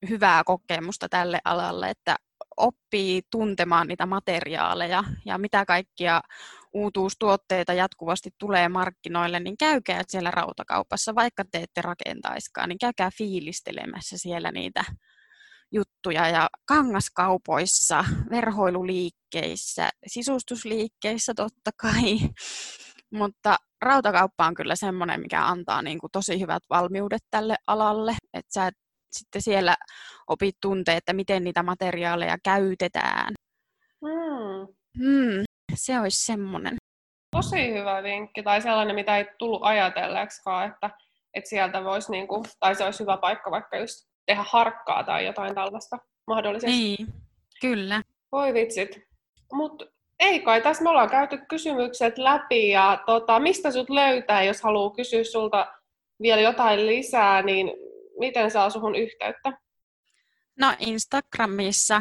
hyvää 0.08 0.44
kokemusta 0.44 1.08
tälle 1.08 1.38
alalle, 1.44 1.90
että 1.90 2.16
oppii 2.56 3.22
tuntemaan 3.30 3.88
niitä 3.88 4.06
materiaaleja 4.06 5.04
ja 5.24 5.38
mitä 5.38 5.64
kaikkia 5.64 6.20
uutuustuotteita 6.74 7.72
jatkuvasti 7.72 8.30
tulee 8.38 8.68
markkinoille, 8.68 9.40
niin 9.40 9.56
käykää 9.56 10.02
siellä 10.08 10.30
rautakaupassa, 10.30 11.14
vaikka 11.14 11.44
te 11.44 11.58
ette 11.58 11.82
rakentaiskaan, 11.82 12.68
niin 12.68 12.78
käykää 12.78 13.10
fiilistelemässä 13.18 14.18
siellä 14.18 14.52
niitä 14.52 14.84
juttuja 15.72 16.28
ja 16.28 16.48
kangaskaupoissa, 16.68 18.04
verhoiluliikkeissä, 18.30 19.90
sisustusliikkeissä 20.06 21.32
totta 21.36 21.70
kai, 21.76 22.18
mutta 23.12 23.56
rautakauppa 23.82 24.46
on 24.46 24.54
kyllä 24.54 24.76
semmoinen, 24.76 25.20
mikä 25.20 25.46
antaa 25.46 25.82
niin 25.82 25.98
kuin 25.98 26.10
tosi 26.10 26.40
hyvät 26.40 26.62
valmiudet 26.70 27.22
tälle 27.30 27.56
alalle, 27.66 28.16
että 28.34 28.52
sä 28.54 28.66
et 28.66 28.74
sitten 29.12 29.42
siellä 29.42 29.76
opit 30.26 30.56
tuntee, 30.62 30.96
että 30.96 31.12
miten 31.12 31.44
niitä 31.44 31.62
materiaaleja 31.62 32.36
käytetään. 32.44 33.34
Mm. 34.02 34.74
Mm, 34.98 35.44
se 35.78 36.00
olisi 36.00 36.26
semmoinen. 36.26 36.76
Tosi 37.30 37.72
hyvä 37.72 38.02
vinkki, 38.02 38.42
tai 38.42 38.62
sellainen, 38.62 38.94
mitä 38.94 39.18
ei 39.18 39.26
tullut 39.38 39.60
ajatelleeksikaan, 39.62 40.68
että, 40.68 40.90
että 41.34 41.50
sieltä 41.50 41.84
voisi, 41.84 42.12
niinku, 42.12 42.44
tai 42.60 42.74
se 42.74 42.84
olisi 42.84 43.00
hyvä 43.00 43.16
paikka 43.16 43.50
vaikka 43.50 43.76
just 43.76 44.08
tehdä 44.26 44.44
harkkaa 44.48 45.04
tai 45.04 45.26
jotain 45.26 45.54
tällaista 45.54 45.98
mahdollisesti. 46.26 46.76
Niin, 46.76 47.06
kyllä. 47.60 48.02
Voi 48.32 48.54
vitsit. 48.54 49.08
Mutta 49.52 49.84
ei 50.18 50.40
kai, 50.40 50.62
tässä 50.62 50.82
me 50.82 50.90
ollaan 50.90 51.10
käyty 51.10 51.38
kysymykset 51.48 52.18
läpi 52.18 52.68
ja 52.68 53.02
tota, 53.06 53.38
mistä 53.38 53.70
sut 53.70 53.90
löytää, 53.90 54.42
jos 54.42 54.62
haluaa 54.62 54.94
kysyä 54.94 55.24
sulta 55.24 55.74
vielä 56.22 56.40
jotain 56.40 56.86
lisää, 56.86 57.42
niin 57.42 57.70
miten 58.18 58.50
saa 58.50 58.70
suhun 58.70 58.94
yhteyttä? 58.94 59.52
No 60.60 60.74
Instagramissa 60.78 62.00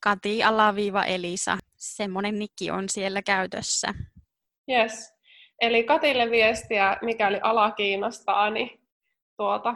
Kati-Elisa. 0.00 1.58
Semmoinen 1.82 2.38
nikki 2.38 2.70
on 2.70 2.88
siellä 2.88 3.22
käytössä. 3.22 3.94
Yes. 4.70 5.12
Eli 5.60 5.84
Katille 5.84 6.30
viestiä, 6.30 6.96
mikäli 7.02 7.38
ala 7.42 7.70
kiinnostaa, 7.70 8.50
niin 8.50 8.80
tuota, 9.36 9.74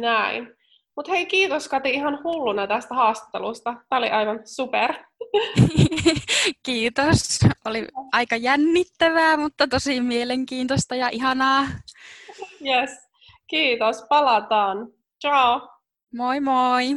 näin. 0.00 0.56
Mutta 0.96 1.12
hei, 1.12 1.26
kiitos 1.26 1.68
Kati 1.68 1.90
ihan 1.90 2.18
hulluna 2.24 2.66
tästä 2.66 2.94
haastattelusta. 2.94 3.74
Tämä 3.88 3.98
oli 3.98 4.10
aivan 4.10 4.40
super. 4.44 4.94
kiitos. 6.66 7.38
Oli 7.64 7.86
aika 8.12 8.36
jännittävää, 8.36 9.36
mutta 9.36 9.68
tosi 9.68 10.00
mielenkiintoista 10.00 10.94
ja 10.94 11.08
ihanaa. 11.08 11.66
Yes. 12.66 12.90
Kiitos. 13.46 14.04
Palataan. 14.08 14.88
Ciao. 15.20 15.68
Moi 16.14 16.40
moi. 16.40 16.84